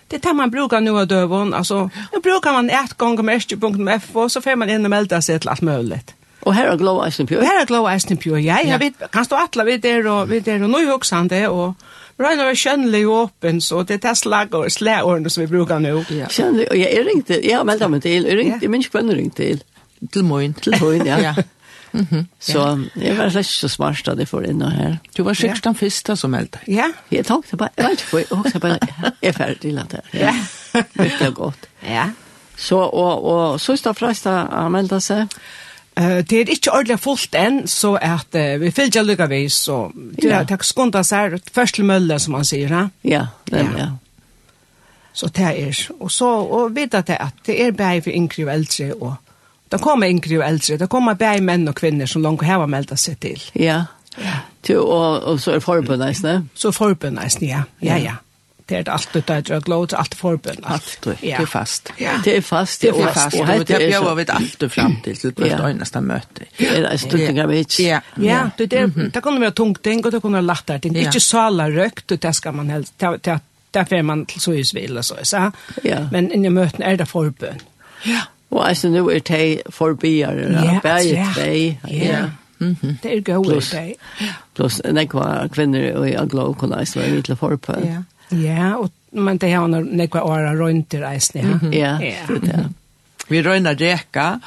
Det 0.07 0.19
tar 0.19 0.33
man 0.33 0.51
brukar 0.51 0.81
nu 0.81 0.91
av 0.91 1.07
dövån, 1.07 1.53
alltså 1.53 1.89
nu 2.13 2.19
brukar 2.23 2.53
man 2.53 2.69
ätgångkommerskje.fo 2.69 4.29
så 4.29 4.41
får 4.41 4.55
man 4.55 4.69
in 4.69 4.85
och 4.85 4.89
melda 4.89 5.21
sig 5.21 5.39
till 5.39 5.49
allt 5.49 5.61
möjligt. 5.61 6.16
Og 6.45 6.55
her 6.55 6.69
er 6.71 6.77
glow 6.77 7.01
ice 7.07 7.25
pjør. 7.25 7.41
Og 7.41 7.47
her 7.47 7.61
er 7.61 7.65
glow 7.65 7.87
eisen 7.89 8.17
pure. 8.17 8.41
ja. 8.41 8.59
ja, 8.65 8.77
vet, 8.77 8.93
kan 9.11 9.25
stå 9.25 9.35
atle 9.35 9.65
vi 9.65 9.77
der 9.77 10.07
og 10.07 10.29
vi 10.29 10.39
der 10.39 10.63
og 10.63 10.69
nå 10.69 10.83
hoksande 10.91 11.47
og 11.49 11.75
Røyna 12.17 12.47
var 12.47 12.55
kjønnelig 12.57 13.03
og 13.05 13.15
åpen, 13.17 13.59
så 13.61 13.83
det 13.85 13.99
er 13.99 14.07
det 14.07 14.17
slag 14.17 14.55
og 14.57 14.71
slæårene 14.73 15.29
som 15.29 15.43
vi 15.43 15.47
brukar 15.51 15.79
nu. 15.79 15.99
Ja. 16.09 16.25
Kjønnelig, 16.33 16.65
og 16.71 16.79
jeg 16.79 17.03
ringte, 17.05 17.37
jeg 17.45 17.57
har 17.57 17.67
meldt 17.67 17.85
meg 17.93 18.01
til, 18.01 18.25
jeg 18.25 18.37
ringte, 18.39 18.57
jeg 18.65 18.71
minns 18.73 18.89
kvenner 18.89 19.19
ringte 19.19 19.43
til. 19.43 19.61
Til 20.13 20.25
morgen. 20.25 20.55
Til 20.57 20.73
morgen, 20.81 21.05
ja. 21.11 21.19
ja. 21.21 21.33
Så 22.39 22.63
jeg 22.97 23.17
var 23.17 23.29
slett 23.29 23.45
ikke 23.47 23.59
så 23.61 23.69
smart 23.71 24.01
da 24.05 24.15
det 24.17 24.27
får 24.29 24.49
inn 24.49 24.61
og 24.65 24.73
her. 24.73 24.97
Du 25.17 25.23
var 25.25 25.37
sikkert 25.37 25.63
den 25.69 25.77
første 25.77 26.15
som 26.19 26.33
meldte. 26.33 26.59
Ja. 26.67 26.89
Jeg 27.11 27.25
tenkte 27.25 27.57
bare, 27.57 27.69
jeg 27.77 27.85
vet 27.85 28.03
ikke, 28.03 28.17
jeg 28.17 28.27
tenkte 28.33 28.59
bare, 28.65 28.89
jeg 29.21 29.29
er 29.29 29.37
ferdig 29.37 29.61
til 29.61 29.79
at 29.81 29.93
det 29.93 30.01
er. 30.01 30.17
Ja. 30.25 30.33
Det 30.97 31.21
er 31.29 31.31
godt. 31.37 31.69
Ja. 31.85 32.09
Så, 32.57 32.77
og, 32.77 33.23
og 33.23 33.61
så 33.61 33.77
er 33.77 33.81
det 33.87 33.95
fleste 33.97 34.33
å 34.33 34.67
melde 34.73 34.99
seg. 35.01 35.37
Uh, 35.97 36.19
det 36.21 36.41
er 36.41 36.49
ikke 36.53 36.73
ordentlig 36.73 36.99
fullt 37.01 37.35
enn, 37.35 37.63
så 37.67 37.95
at 37.97 38.35
uh, 38.37 38.59
vi 38.61 38.69
fyljer 38.71 39.01
lucka 39.01 39.25
lykkevis, 39.25 39.55
så 39.65 39.77
det 39.95 40.29
er 40.29 40.45
tack 40.45 40.65
skonta 40.67 41.01
seg 41.07 41.39
først 41.53 41.79
til 41.79 41.87
Mølle, 41.89 42.19
som 42.21 42.35
man 42.37 42.45
sier, 42.45 42.69
va? 42.69 42.83
Ja, 43.01 43.23
den, 43.49 43.71
ja. 43.73 43.87
ja. 43.87 43.87
Så 45.17 45.31
det 45.33 45.47
er, 45.47 45.79
og 45.99 46.11
så 46.13 46.27
og 46.45 46.75
vet 46.75 46.93
att 46.93 47.07
det 47.07 47.17
at 47.19 47.33
det 47.45 47.61
er 47.65 47.71
bare 47.71 48.01
for 48.01 48.13
yngre 48.13 48.45
og 48.45 48.53
eldre, 48.53 48.93
og 49.01 49.15
det 49.71 49.81
kommer 49.81 50.09
yngre 50.09 50.37
og 50.37 50.47
eldre, 50.47 50.77
det 50.77 50.89
kommer 50.89 51.13
bare 51.13 51.41
menn 51.41 51.67
og 51.67 51.75
kvinner 51.75 52.05
som 52.05 52.21
langt 52.21 52.45
har 52.45 52.65
meldt 52.65 52.93
seg 52.99 53.17
til. 53.19 53.41
Ja. 53.55 53.85
Ja. 54.17 54.37
Till 54.61 54.77
og, 54.77 55.23
och 55.23 55.41
så 55.41 55.51
er 55.51 55.59
forbundet, 55.59 56.09
ikke? 56.09 56.43
Så 56.53 56.71
forbundet, 56.71 57.41
ja. 57.41 57.63
Ja, 57.81 57.97
ja. 57.97 57.97
ja 57.97 58.15
det 58.69 58.77
er 58.77 58.91
alltid 58.91 59.23
det 59.27 59.49
er 59.49 59.59
glåd, 59.63 59.93
alt 59.95 60.13
er 60.13 60.17
forbund. 60.17 60.57
Alt, 60.63 60.97
det 61.03 61.33
er 61.33 61.45
fast. 61.45 61.91
Det 61.97 62.33
er 62.35 62.41
fast, 62.41 62.81
det 62.81 62.89
er 62.89 63.13
fast. 63.13 63.35
Og 63.39 63.67
det 63.67 63.75
er 63.75 63.85
bjør 63.87 64.15
vi 64.15 64.25
alltid 64.27 64.69
fram 64.69 64.97
til, 65.03 65.15
til 65.17 65.33
hvert 65.37 65.63
øyneste 65.69 66.01
møte. 66.01 66.47
Det 66.57 66.71
er 66.83 66.97
stunding 66.97 67.39
av 67.39 67.51
vits. 67.51 67.79
Ja, 67.79 67.99
ja. 68.21 68.41
det, 68.57 68.71
det, 68.71 69.11
det 69.13 69.23
kunne 69.23 69.41
være 69.41 69.55
tungt 69.55 69.83
ting, 69.83 70.05
og 70.05 70.11
det 70.11 70.21
kunne 70.21 70.41
være 70.41 70.49
lattere 70.49 70.79
ting. 70.83 70.97
Ikke 70.97 71.23
sala 71.23 71.69
røkt, 71.71 72.11
og 72.11 72.23
det 72.23 72.33
skal 72.35 72.57
man 72.59 72.73
helst, 72.75 72.93
det, 72.99 73.39
det 73.73 73.85
er 73.91 74.01
man 74.01 74.25
til 74.25 74.41
så 74.41 74.55
husvil 74.57 74.97
og 74.97 75.05
så, 75.05 75.21
så. 75.23 75.49
Ja. 75.85 76.03
Men 76.11 76.31
inni 76.31 76.49
møten 76.49 76.83
er 76.83 76.99
det 76.99 77.07
forbund. 77.07 77.63
Ja. 78.05 78.27
Og 78.51 78.67
altså, 78.67 78.89
nå 78.89 79.09
er 79.09 79.19
det 79.19 79.61
forbiere, 79.69 80.51
ja, 80.51 80.79
bæget 80.83 81.39
vei. 81.39 81.77
Ja, 81.91 82.27
Mm 82.59 82.77
-hmm. 82.81 82.95
Det 83.03 83.17
er 83.17 83.21
gode 83.21 83.57
i 83.57 83.59
dag. 83.71 83.95
Plus, 84.55 84.81
nekva 84.93 85.47
kvinner 85.47 85.97
og 85.97 86.09
jeg 86.09 86.27
glad 86.29 86.53
kunne 86.53 86.77
jeg 86.77 86.87
være 86.95 87.09
litt 87.09 87.37
forpå. 87.37 87.73
Ja. 87.83 88.01
Ja, 88.29 88.75
og 88.75 88.91
men 89.11 89.37
det 89.37 89.51
har 89.53 89.67
nog 89.67 89.85
några 89.85 90.23
år 90.23 90.55
runt 90.55 90.89
det 90.89 91.01
resten, 91.01 91.59
ja. 91.71 92.01
Ja. 92.01 92.25
Ja. 92.43 92.63
Vi 93.27 93.41
røyna 93.43 93.73
reka. 93.73 94.39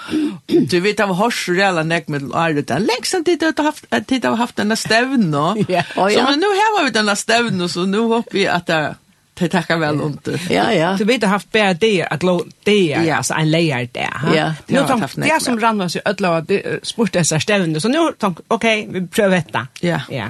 Du 0.46 0.80
vet 0.80 1.00
av 1.00 1.12
hors 1.14 1.48
reala 1.48 1.82
nek 1.84 2.08
med 2.08 2.30
Arut. 2.32 2.68
Den 2.68 2.86
längsta 2.88 3.20
tid 3.24 3.42
har 3.42 3.64
haft 3.64 3.84
tid 4.06 4.24
har 4.24 4.36
haft 4.36 4.56
denna 4.56 4.76
stävn 4.76 5.34
ja. 5.68 5.82
Så 5.96 6.22
men 6.22 6.40
nu 6.40 6.46
har 6.46 6.84
vi 6.84 6.90
denna 6.90 7.16
stävn 7.16 7.68
så 7.68 7.86
nu 7.86 7.98
hoppas 7.98 8.34
vi 8.34 8.46
at 8.46 8.66
det 8.66 8.94
det 9.40 9.48
tackar 9.48 9.76
väl 9.76 10.00
under. 10.00 10.40
Ja, 10.50 10.72
ja. 10.72 10.96
Du 10.98 11.04
vet, 11.04 11.22
har 11.22 11.28
haft 11.28 11.52
bär 11.52 11.74
det, 11.74 12.02
att 12.02 12.22
lå 12.22 12.44
det, 12.64 13.10
alltså 13.10 13.34
en 13.34 13.50
layer 13.50 13.88
där. 13.92 14.36
Ja, 14.36 14.54
nu 14.66 14.78
har 14.80 14.98
haft 14.98 15.16
det. 15.16 15.42
som 15.42 15.60
rann 15.60 15.80
oss 15.80 15.96
i 15.96 16.00
ödla 16.04 16.44
sport 16.82 17.12
dessa 17.12 17.40
ställen, 17.40 17.80
så 17.80 17.88
nu 17.88 17.98
tänkte 18.18 18.42
okej, 18.48 18.88
vi 18.90 19.06
prövar 19.06 19.36
detta. 19.36 19.66
Ja. 19.80 20.00
Ja. 20.10 20.26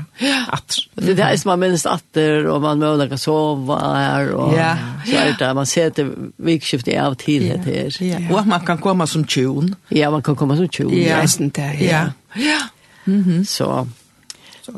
Att. 0.48 0.76
Det 0.94 1.14
där 1.14 1.30
är 1.30 1.36
som 1.36 1.48
man 1.48 1.60
minns 1.60 1.86
atter, 1.86 2.46
och 2.46 2.60
man 2.60 2.78
möjlar 2.78 3.08
kan 3.08 3.18
sova 3.18 3.94
här, 3.94 4.30
och 4.30 4.58
ja. 4.58 4.76
så 5.06 5.16
är 5.16 5.36
det. 5.38 5.54
Man 5.54 5.66
ser 5.66 5.92
det 5.96 6.08
vikskiftet 6.36 7.02
av 7.02 7.14
tidlighet 7.14 7.64
här. 7.64 8.02
Ja. 8.02 8.38
Och 8.38 8.46
man 8.46 8.60
kan 8.60 8.78
komma 8.78 9.06
som 9.06 9.26
tjon. 9.26 9.74
Ja, 9.88 10.10
man 10.10 10.22
kan 10.22 10.36
komma 10.36 10.56
som 10.56 10.68
tjon. 10.68 11.02
Ja, 11.02 11.24
ja. 11.48 11.72
Ja. 11.78 12.04
Ja. 12.34 12.58
Mhm. 13.04 13.44
Så. 13.44 13.88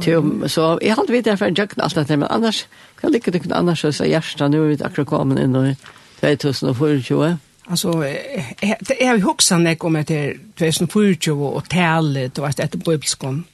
Så, 0.00 0.32
så 0.46 0.78
jag 0.82 0.96
har 0.96 1.02
inte 1.02 1.12
vet 1.12 1.24
därför 1.24 1.52
jag 1.56 1.70
knappt 1.70 1.96
att 1.96 2.08
det, 2.08 2.16
men 2.16 2.28
annars 2.28 2.66
Hva 3.02 3.10
ligger 3.10 3.34
det 3.34 3.42
ikke 3.42 3.54
annars 3.54 3.84
av 3.84 4.06
hjertet 4.06 4.50
nå 4.50 4.62
er 4.62 4.68
vi 4.72 4.82
akkurat 4.82 5.10
kommet 5.10 5.42
inn 5.42 5.56
i 5.58 5.74
2024? 6.22 7.38
Alltså 7.66 8.00
det 8.00 9.04
är 9.04 9.16
ju 9.16 9.24
också 9.24 9.58
när 9.58 9.74
kommer 9.74 10.02
till 10.02 10.38
2024 10.58 11.34
och 11.34 11.68
talet 11.68 12.38
och 12.38 12.48
att 12.48 12.56
det 12.56 12.76
bibelskon. 12.76 13.44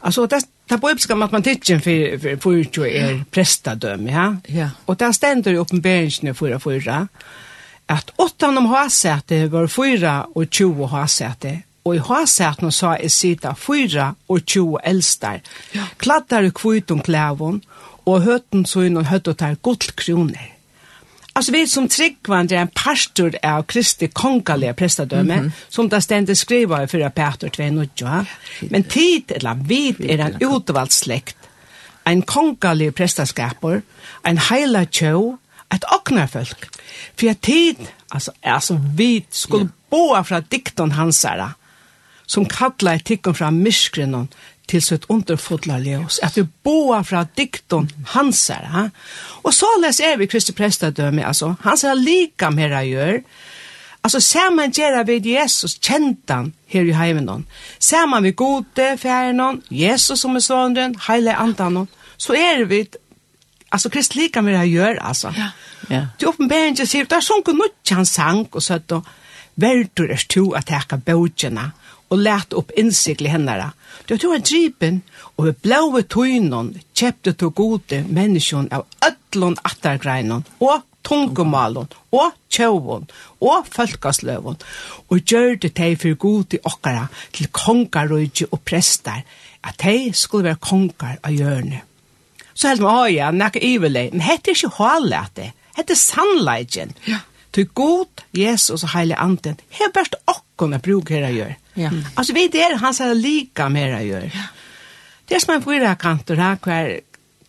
Alltså 0.00 0.26
det 0.26 0.46
Det 0.68 0.78
bibliska 0.78 1.14
matematikken 1.14 1.80
för 1.80 2.18
för 2.18 2.36
for 2.36 2.86
är 2.86 3.24
prästadöme 3.30 4.12
ja? 4.12 4.36
ja. 4.46 4.70
Og 4.86 4.98
der 4.98 5.12
stender 5.12 5.52
i 5.52 5.58
oppenberingene 5.58 6.34
for 6.34 6.54
å 6.54 6.58
fyra, 6.58 7.08
at 7.88 8.10
åttan 8.16 8.58
om 8.58 8.70
hasete 8.72 9.48
var 9.52 9.66
fyra 9.66 10.24
og 10.34 10.48
tjo 10.50 10.86
hasete, 10.86 11.62
og 11.84 11.96
i 11.96 12.00
hasetene 12.00 12.72
sa 12.72 12.94
i 12.96 13.08
sida 13.08 13.52
fyra 13.54 14.14
og 14.28 14.40
tjugo 14.46 14.78
eldstar. 14.84 15.42
Ja. 15.74 15.84
Kladdar 15.98 16.48
i 16.48 16.50
kvitt 16.50 16.90
om 16.90 17.02
klævon, 17.04 17.60
og 18.06 18.22
høten 18.24 18.66
inn 18.84 18.96
og 19.00 19.08
høtten 19.08 19.34
tar 19.34 19.56
gullkroner. 19.62 20.50
Altså 21.34 21.52
vi 21.52 21.64
som 21.66 21.88
tryggvandre 21.90 22.56
er 22.56 22.62
en 22.62 22.74
pastor 22.76 23.34
av 23.42 23.64
Kristi 23.66 24.06
kongalige 24.06 24.72
prestadømme, 24.72 25.36
mm 25.40 25.46
-hmm. 25.46 25.64
som 25.68 25.88
da 25.90 26.00
stendet 26.00 26.38
skriva 26.38 26.82
i 26.82 26.86
4. 26.86 27.10
Peter 27.10 27.48
2.9. 27.48 28.24
Men 28.70 28.84
tid, 28.84 29.22
eller 29.28 29.54
vid, 29.54 30.00
er 30.00 30.26
en 30.26 30.36
utvalgt 30.42 30.92
slekt, 30.92 31.36
en 32.06 32.22
kongalig 32.22 32.94
prestaskaper, 32.94 33.80
en 34.26 34.38
heila 34.38 34.84
tjå, 34.84 35.38
et 35.74 35.84
oknarfolk. 35.92 36.68
For 37.20 37.30
at 37.30 37.40
tid, 37.40 37.76
altså, 38.12 38.30
altså 38.42 38.80
vi 38.96 39.26
skulle 39.30 39.64
yeah. 39.64 39.72
boa 39.90 40.22
fra 40.22 40.40
dikton 40.40 40.92
hansara, 40.92 41.52
som 42.26 42.46
kallar 42.46 42.98
tikkum 42.98 43.34
fra 43.34 43.50
myskrenon 43.50 44.28
til 44.68 44.82
sitt 44.82 45.04
underfodla 45.08 45.78
ljus, 45.78 46.18
at 46.22 46.36
vi 46.36 46.46
boar 46.64 47.02
fra 47.02 47.26
dikton 47.36 47.90
hansar, 48.14 48.64
ha? 48.72 48.84
og 49.42 49.54
så 49.54 49.68
les 49.82 50.00
er 50.00 50.16
vi 50.16 50.26
Kristi 50.26 50.52
prestadømme, 50.52 51.26
altså, 51.26 51.54
hansar 51.60 51.94
lika 51.94 52.50
mera 52.50 52.84
gjør, 52.84 53.20
Alltså 54.04 54.38
man 54.50 54.70
gera 54.70 55.02
vid 55.02 55.26
Jesus 55.26 55.78
kjentan 55.80 56.52
her 56.66 56.82
i 56.82 56.92
heimenon. 56.92 57.46
Samman 57.78 58.22
vi 58.22 58.32
gode 58.32 58.98
fjernon, 58.98 59.62
Jesus 59.70 60.20
som 60.20 60.36
är 60.36 60.40
sånden, 60.40 60.94
heile 61.08 61.34
andanon, 61.34 61.86
Så 62.16 62.34
är 62.34 62.64
vi 62.64 62.86
alltså 63.68 63.90
Krist 63.90 64.14
lika 64.14 64.42
med 64.42 64.54
det 64.54 64.58
här 64.58 64.64
gör 64.64 64.96
alltså. 64.96 65.34
Ja. 65.36 65.50
Ja. 65.88 66.06
Du 66.18 66.26
uppenbarligen 66.26 66.86
sier, 66.86 67.04
det 67.04 67.14
har 67.14 67.20
sån 67.20 67.42
kunde 67.42 67.64
han 67.90 68.06
sang, 68.06 68.48
och 68.50 68.62
så 68.62 68.74
att 68.74 68.92
verdur 69.54 70.10
er 70.10 70.16
stu 70.16 70.54
at 70.54 70.66
teka 70.66 70.96
bøtjena, 70.96 71.72
og 72.12 72.20
let 72.20 72.54
opp 72.56 72.72
innsikli 72.78 73.30
hennara. 73.32 73.72
Du 74.08 74.16
tog 74.18 74.34
en 74.34 74.44
drypen, 74.44 75.02
og 75.36 75.48
ved 75.48 75.60
blaue 75.64 76.02
tøynon 76.02 76.74
kjepte 76.96 77.32
to 77.38 77.50
gode 77.50 78.02
menneskjon 78.08 78.68
av 78.74 78.84
ötlån 79.06 79.56
attargreinon, 79.64 80.44
og 80.60 80.82
tungumalon 81.04 81.88
og 82.16 82.36
tjøvun, 82.52 83.08
og 83.44 83.66
folkasløvun, 83.72 84.60
og 85.08 85.32
gjør 85.32 85.58
det 85.64 85.74
teg 85.78 85.96
for 86.00 86.20
god 86.20 86.56
i 86.56 86.62
okkara 86.64 87.08
til 87.34 87.50
kongarøyge 87.52 88.48
og 88.50 88.62
prestar, 88.64 89.24
at 89.64 89.80
teg 89.80 90.14
skulle 90.16 90.50
være 90.50 90.62
kongar 90.62 91.18
av 91.24 91.34
hjørne. 91.34 91.82
Så 92.54 92.70
helt 92.70 92.86
å 92.86 93.06
ja, 93.10 93.32
nekka 93.34 93.62
iverleg, 93.64 94.12
men 94.14 94.22
hette 94.22 94.52
er 94.52 94.58
ikke 94.58 94.76
hålete, 94.78 95.50
hette 95.74 95.96
er 95.96 95.98
sannleggen. 95.98 96.94
Ja. 97.08 97.24
Til 97.54 97.68
god, 97.70 98.24
Jesus 98.34 98.82
og 98.82 98.92
heilig 98.94 99.16
anden, 99.18 99.58
her 99.78 99.90
best 99.94 100.16
okkona 100.30 100.80
bruk 100.82 101.10
her 101.14 101.26
å 101.28 101.34
gjøre. 101.34 101.58
Ja. 101.74 101.88
Mm. 101.88 102.04
Alltså 102.14 102.32
vi 102.32 102.48
det 102.48 102.62
är 102.62 102.76
hans 102.76 103.00
lika 103.14 103.68
mer 103.68 103.88
jag 103.88 104.06
gör. 104.06 104.30
Ja. 104.34 104.42
Det 105.24 105.34
är 105.34 105.40
som 105.40 105.54
en 105.54 105.62
fyra 105.62 105.94
kantor 105.94 106.36
här 106.36 106.56
kvar 106.56 107.00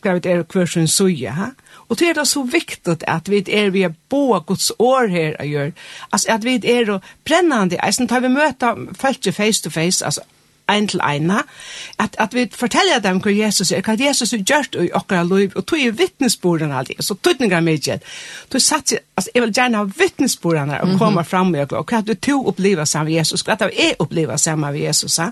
kvar 0.06 0.20
det 0.20 0.32
är 0.32 0.42
kvar 0.42 0.66
sin 0.66 0.88
suja. 0.88 1.32
Ha? 1.32 1.50
Och 1.68 1.96
det 1.96 2.10
är 2.10 2.24
så 2.24 2.42
viktigt 2.42 3.02
att 3.02 3.28
vi 3.28 3.44
är 3.46 3.70
vi 3.70 3.94
båda 4.08 4.44
Guds 4.46 4.72
år 4.78 5.08
här 5.08 5.36
jag 5.38 5.46
gör. 5.46 5.72
Alltså 6.10 6.32
att 6.32 6.44
vi 6.44 6.54
är 6.54 6.84
då 6.84 7.00
brännande. 7.24 7.78
Alltså 7.78 8.06
tar 8.06 8.20
vi 8.20 8.28
möta 8.28 8.76
folk 8.98 9.34
face 9.34 9.62
to 9.62 9.70
face 9.70 10.04
alltså 10.04 10.20
ein 10.68 10.88
til 10.88 11.00
eina, 11.04 11.42
at, 11.98 12.16
at 12.18 12.34
vi 12.34 12.46
forteller 12.52 12.98
dem 13.02 13.20
hva 13.22 13.32
Jesus 13.34 13.70
er, 13.72 13.84
hva 13.86 13.96
Jesus 14.00 14.34
har 14.34 14.42
gjort 14.42 14.78
i 14.82 14.90
okkara 14.94 15.22
liv, 15.26 15.52
og 15.54 15.66
tog 15.66 15.80
i 15.80 15.90
vittnesbordene 15.94 16.76
alltid, 16.76 17.02
så 17.04 17.14
tøytningar 17.14 17.62
mye. 17.66 17.98
Du 18.52 18.58
satt 18.58 18.94
seg, 18.94 19.04
altså, 19.16 19.30
jeg 19.34 19.44
vil 19.44 19.54
gjerne 19.54 19.82
ha 19.82 19.90
vittnesbordene 19.98 20.80
og 20.82 20.98
komme 20.98 21.24
fram 21.24 21.54
med 21.54 21.66
okra, 21.66 21.84
og 21.84 21.92
hva 21.92 22.02
du 22.02 22.14
tog 22.14 22.50
oppleva 22.52 22.84
sammen 22.84 23.12
med 23.12 23.20
Jesus, 23.20 23.46
hva 23.46 23.58
du 23.60 23.68
er 23.70 23.96
oppleva 24.02 24.36
sammen 24.36 24.72
med 24.72 24.80
Jesus. 24.82 25.18
Ja? 25.18 25.30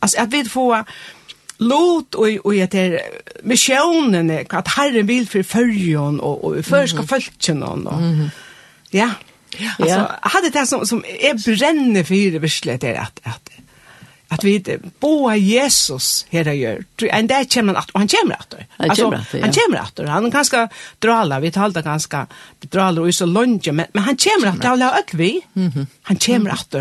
Altså, 0.00 0.24
at 0.24 0.32
vi 0.32 0.44
får 0.48 0.82
lot 1.58 2.14
og 2.14 2.44
og 2.44 2.56
at 2.60 2.74
er 2.74 2.98
missionen 3.42 4.30
at 4.30 4.68
Herren 4.76 5.08
vil 5.08 5.26
for 5.26 5.42
fyrjon, 5.42 6.20
og 6.20 6.44
og 6.44 6.64
for 6.64 6.86
skal 6.86 7.06
følgen 7.06 7.62
og 7.62 8.02
ja 8.92 9.10
altså 9.78 10.06
hadde 10.22 10.52
det 10.52 10.68
som 10.68 10.84
som 10.84 11.04
er 11.20 11.34
brenne 11.44 12.04
for 12.04 12.40
virkelig 12.40 12.80
det 12.82 12.96
at 13.00 13.20
at 13.24 13.65
at 14.30 14.44
vi 14.44 14.58
boa 15.00 15.36
Jesus 15.38 16.26
her 16.32 16.48
og 16.50 16.56
gjør. 16.58 16.80
En 17.14 17.28
dag 17.30 17.46
kommer 17.52 17.74
han, 17.74 17.90
og 17.94 18.00
han 18.00 18.08
kommer 18.08 18.34
att. 18.34 18.54
Alltså 18.78 19.10
han 19.10 19.52
kommer 19.52 19.78
att. 19.78 20.08
Han 20.08 20.26
er 20.26 20.30
ganske 20.30 20.68
drala 21.02 21.40
vi 21.40 21.50
talte 21.50 21.82
ganske 21.82 22.26
drala 22.72 23.00
og 23.00 23.14
så 23.14 23.26
lunge 23.26 23.72
men, 23.72 23.86
men 23.94 24.02
han 24.02 24.16
kommer 24.16 24.48
at, 24.48 24.54
att 24.54 24.62
tala 24.62 24.90
och 24.90 25.14
vi. 25.18 25.40
Han 26.02 26.16
kommer 26.16 26.50
att. 26.50 26.74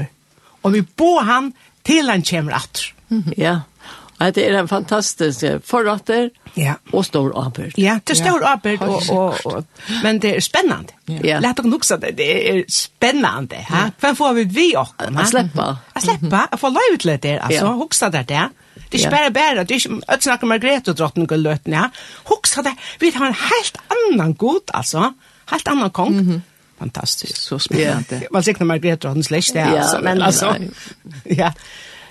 Og 0.62 0.73
vi 0.73 0.81
boa 0.81 1.23
han 1.23 1.53
til 1.86 2.10
han 2.10 2.23
kommer 2.23 2.51
att. 2.51 2.81
Ja. 3.38 3.60
At 4.19 4.36
det 4.36 4.45
er 4.47 4.60
en 4.60 4.67
fantastisk 4.67 5.43
forretter 5.67 6.30
ja. 6.56 6.78
og 6.93 7.06
stor 7.06 7.34
arbeid. 7.36 7.75
Ja, 7.78 7.97
det 8.08 8.15
er 8.15 8.21
stor 8.21 8.45
arbeid, 8.47 8.82
og, 8.82 9.01
og, 9.12 9.36
og, 9.45 9.65
men 10.04 10.21
det 10.23 10.36
er 10.38 10.39
spennende. 10.43 10.95
Ja. 11.10 11.41
Lært 11.43 11.60
dere 11.60 11.67
nok 11.67 11.84
det, 12.01 12.13
det 12.17 12.30
er 12.51 12.62
spennende. 12.71 13.60
Ja. 13.69 13.89
Hva 13.99 14.13
får 14.15 14.38
vi 14.39 14.47
vi 14.56 14.67
også? 14.80 15.10
Jeg 15.10 15.28
slipper. 15.34 15.84
Jeg 15.95 16.08
slipper, 16.08 16.47
jeg 16.51 16.63
får 16.63 16.75
løy 16.78 16.97
til 16.97 17.12
det, 17.12 17.36
altså, 17.41 17.65
ja. 17.65 17.75
hukse 17.84 18.12
det 18.15 18.25
det. 18.30 18.47
Det 18.75 19.01
er 19.01 19.04
ikke 19.04 19.12
bare 19.12 19.32
bare, 19.34 19.63
det 19.67 19.71
er 19.71 19.84
ikke 19.84 20.01
at 20.08 20.23
snakke 20.23 20.45
Margrethe 20.45 20.91
og 20.91 20.97
drottning 20.97 21.32
og 21.32 21.39
løten, 21.39 21.73
ja. 21.73 21.89
Hukse 22.32 22.63
det, 22.63 22.75
vi 22.99 23.12
har 23.15 23.28
en 23.28 23.39
helt 23.43 23.80
annan 23.97 24.34
god, 24.34 24.71
altså, 24.73 25.12
helt 25.51 25.67
annan 25.67 25.89
kong. 25.89 26.15
Mm 26.15 26.30
-hmm 26.32 26.41
fantastiskt 26.78 27.38
så 27.38 27.60
spännande. 27.60 28.28
Man 28.32 28.43
siknar 28.43 28.65
Margrethe 28.65 29.08
och 29.08 29.13
hans 29.13 29.32
läsch 29.32 29.51
ja, 29.56 29.80
alltså 29.80 29.99
men 30.01 30.21
alltså 30.21 30.56
ja 31.23 31.54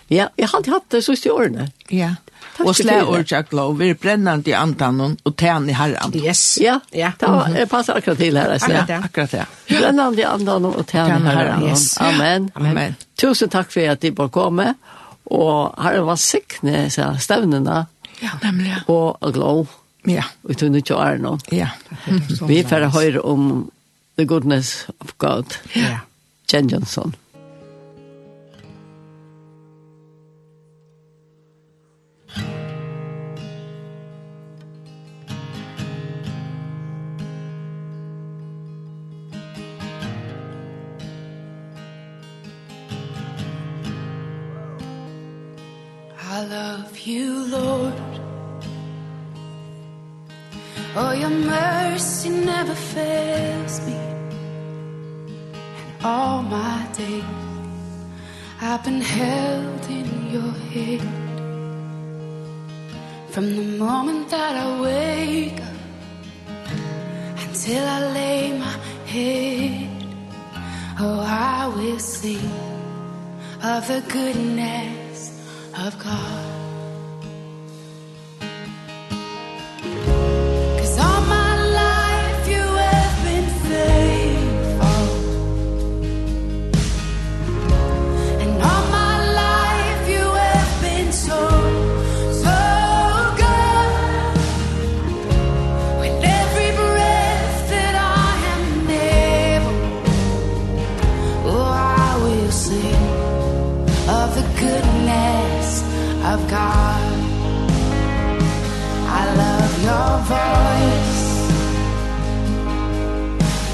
Ja, 0.09 0.29
jeg 0.37 0.49
har 0.49 0.59
alltid 0.59 0.73
hatt 0.73 0.91
det 0.93 1.03
siste 1.07 1.33
årene. 1.33 1.69
Ja, 1.89 2.15
Takk 2.55 2.69
og 2.69 2.77
slä 2.77 3.01
orkak 3.03 3.53
lov, 3.53 3.79
vi 3.79 3.89
er 3.91 3.97
brennande 3.99 4.51
i 4.51 4.55
antanon 4.55 5.17
og 5.27 5.37
tæn 5.37 5.69
i 5.71 5.75
herran. 5.75 6.13
Yes. 6.15 6.59
Ja, 6.63 6.79
ja. 6.93 7.13
det 7.19 7.27
var, 7.27 7.49
mm 7.49 7.57
-hmm. 7.57 7.67
passer 7.67 7.95
akkurat 7.95 8.19
til 8.19 8.37
her. 8.37 8.51
Altså. 8.51 8.73
Ja, 8.73 9.01
akkurat 9.05 9.31
det. 9.31 9.47
Ja. 9.67 9.81
Brennande 9.81 10.21
i 10.21 10.25
antanon 10.25 10.75
og 10.75 10.87
tæn 10.87 11.07
i 11.07 11.29
herren. 11.29 11.63
Yes. 11.69 11.97
Amen. 11.97 12.51
Amen. 12.55 12.97
Tusen 13.19 13.49
takk 13.49 13.73
for 13.73 13.81
at 13.81 14.05
I 14.05 14.11
bare 14.11 14.29
kom 14.29 14.53
med, 14.53 14.75
og 15.27 15.75
her 15.83 16.01
var 16.01 16.15
sikne 16.15 16.91
så 16.91 17.17
stevnene, 17.19 17.87
ja. 18.23 18.31
nemlig. 18.43 18.75
og 18.89 19.33
glov. 19.33 19.67
Ja. 20.07 20.23
Vi 20.43 20.55
tog 20.55 20.77
ikke 20.77 20.95
å 20.95 21.17
nå. 21.17 21.39
Ja. 21.53 21.69
Vi 22.47 22.63
får 22.63 22.89
høre 22.93 23.21
om 23.21 23.71
the 24.19 24.27
goodness 24.27 24.87
of 25.01 25.19
God. 25.19 25.45
Ja. 25.75 25.99
Jen 26.53 26.69
Johnson. 26.69 27.15
you, 47.07 47.47
Lord. 47.47 47.95
Oh, 50.97 51.13
your 51.13 51.31
mercy 51.31 52.31
never 52.31 52.75
fails 52.75 53.81
me. 53.87 53.93
And 55.81 56.05
all 56.05 56.43
my 56.43 56.87
days 56.97 57.25
I've 58.61 58.83
been 58.85 59.01
held 59.01 59.85
in 59.91 60.31
your 60.31 60.53
hand. 60.73 61.11
From 63.31 63.57
the 63.57 63.79
moment 63.79 64.31
that 64.31 64.57
I 64.57 64.81
wake 64.81 65.61
up 65.61 65.75
until 67.47 67.85
I 67.85 68.13
lay 68.13 68.59
my 68.59 68.77
head, 69.07 69.91
oh, 71.01 71.21
I 71.21 71.67
will 71.69 71.99
sing 71.99 72.51
of 73.63 73.87
the 73.89 74.03
goodness 74.09 75.43
of 75.77 75.99
God. 75.99 76.54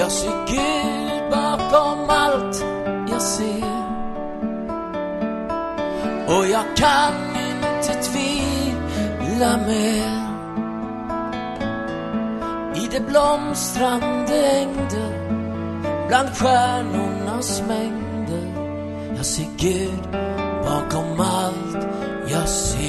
Jag 0.00 0.12
ser 0.12 0.46
Gud 0.46 1.30
bakom 1.30 2.10
allt 2.10 2.64
jag 3.10 3.22
ser. 3.22 3.84
Och 6.26 6.46
jag 6.46 6.76
kan 6.76 7.14
inte 7.36 8.02
tvivla 8.02 9.56
mer. 9.56 10.20
I 12.74 12.88
det 12.90 13.00
blomstrande 13.00 14.50
ängde 14.50 15.08
Bland 16.08 16.28
stjärnornas 16.28 17.62
mängder. 17.68 18.52
Jag 19.16 19.26
ser 19.26 19.46
Gud 19.56 20.08
bakom 20.64 21.20
allt 21.20 21.86
jag 22.26 22.48
ser. 22.48 22.79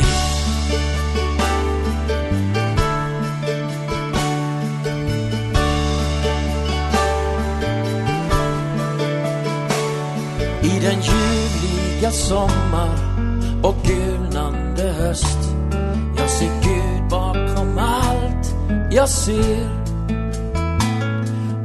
gulnande 12.11 12.13
sommar 12.13 12.89
och 13.63 13.75
gulnande 13.83 14.83
höst. 14.83 15.37
Jag 16.17 16.29
ser 16.29 16.61
Gud 16.61 17.09
bakom 17.09 17.77
allt 17.77 18.55
jag 18.91 19.09
ser. 19.09 19.69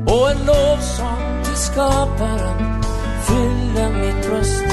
Och 0.07 0.31
en 0.31 0.47
lovsång 0.47 1.43
till 1.45 1.57
skaparen 1.57 2.83
fyller 3.23 3.91
mitt 3.91 4.27
bröst. 4.29 4.65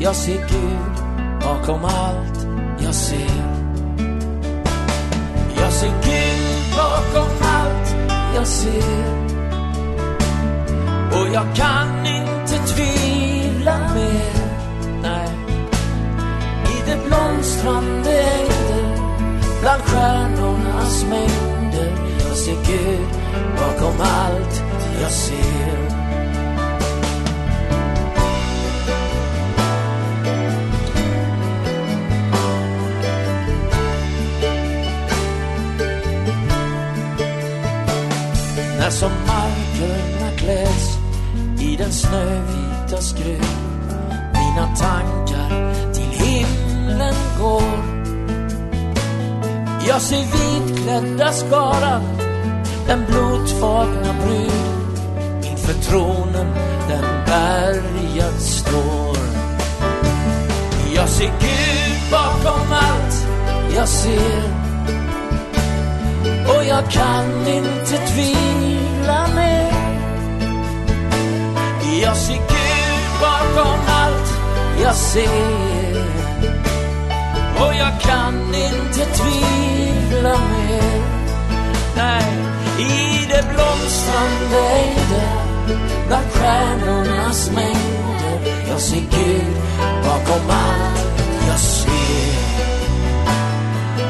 Jag 0.00 0.16
ser 0.16 0.38
Gud 0.48 1.04
bakom 1.40 1.84
allt 1.84 2.46
jag 2.84 2.94
ser. 2.94 3.60
Jag 5.60 5.72
ser 5.72 5.92
Gud 6.02 6.76
bakom 6.76 7.30
allt 7.42 7.94
jag 8.34 8.46
ser. 8.46 9.30
Och 11.12 11.28
jag 11.34 11.56
kan 11.56 11.79
stjärnornas 19.90 21.04
mängder 21.04 21.92
Jag 22.28 22.36
ser 22.36 22.56
Gud 22.66 23.08
bakom 23.56 24.00
allt 24.00 24.62
jag 25.02 25.10
ser. 25.10 26.00
När 38.78 38.90
som 38.90 39.10
markerna 39.10 40.30
kläds 40.36 40.98
i 41.60 41.76
den 41.76 41.92
snövita 41.92 42.96
skruv 43.00 43.44
Mina 44.32 44.76
tankar 44.76 45.74
till 45.92 46.26
himlen 46.26 47.14
går. 47.40 47.89
Jag 49.88 50.00
ser 50.00 50.24
vitklädda 50.24 51.32
skaran 51.32 52.02
Den 52.86 53.04
blodfagna 53.06 54.14
brud 54.24 54.80
Inför 55.50 55.72
tronen 55.72 56.46
den 56.88 57.04
berget 57.26 58.40
står. 58.40 59.16
Jag 60.94 61.08
ser 61.08 61.26
Gud 61.40 62.10
bakom 62.10 62.72
allt 62.72 63.26
Jag 63.76 63.88
ser. 63.88 64.42
Och 66.48 66.64
jag 66.64 66.90
kan 66.90 67.46
inte 67.48 67.96
tvivla 67.96 69.26
mer. 69.34 69.72
Jag 72.02 72.16
ser 72.16 72.34
Gud 72.34 73.20
bakom 73.20 73.78
allt 73.88 74.32
Jag 74.82 74.94
ser. 74.94 75.69
stilla 80.20 80.38
mer 80.38 81.02
Nej, 81.96 82.24
i 82.78 83.26
det 83.28 83.42
blomstrande 83.42 84.94
där 85.10 86.06
Bland 86.06 86.26
stjärnornas 86.32 87.50
mängder. 87.50 88.68
Jag 88.68 88.80
ser 88.80 89.00
Gud 89.00 89.56
bakom 90.04 90.50
allt 90.50 91.22
jag 91.48 91.60
ser. 91.60 92.34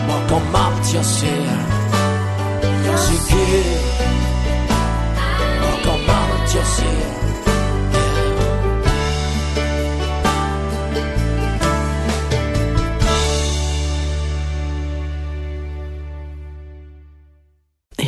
Bakom 0.09 0.55
allt 0.55 0.95
jag 0.95 1.05
ser. 1.05 1.59
Jag 2.87 2.99
ser 2.99 3.37
Gud. 3.37 3.79
Bakom 5.61 6.01
allt 6.09 6.55
jag 6.55 6.67
ser. 6.67 7.30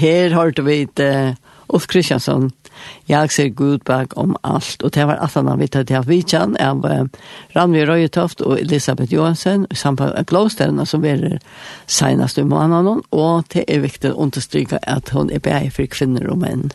her 0.03 0.35
hørte 0.35 0.65
vi 0.67 0.85
det, 0.99 1.37
Ulf 1.73 1.87
Kristiansson, 1.88 2.51
jeg 3.09 3.31
ser 3.31 3.53
Gud 3.55 3.85
bak 3.87 4.17
om 4.17 4.35
alt, 4.45 4.83
og 4.83 4.95
det 4.95 5.07
var 5.07 5.21
at 5.23 5.35
han 5.37 5.49
har 5.49 5.61
vitt 5.61 5.77
at 5.79 5.91
jeg 5.93 6.09
vidtjen 6.09 6.57
av 6.61 6.83
Ranvi 7.55 7.85
Røyetoft 7.87 8.43
og 8.43 8.59
Elisabeth 8.61 9.15
Johansen, 9.15 9.67
i 9.71 9.79
samband 9.79 10.17
med 10.17 10.27
Glåsterne 10.27 10.87
som 10.88 11.05
er 11.07 11.38
senest 11.87 12.38
i 12.38 12.47
måneden, 12.49 13.05
og 13.12 13.47
det 13.55 13.65
er 13.69 13.85
viktig 13.85 14.12
å 14.12 14.27
understryke 14.27 14.83
at 14.83 15.15
hun 15.15 15.31
er 15.31 15.45
bare 15.45 15.71
for 15.71 15.87
kvinner 15.87 16.27
og 16.33 16.43
menn. 16.43 16.73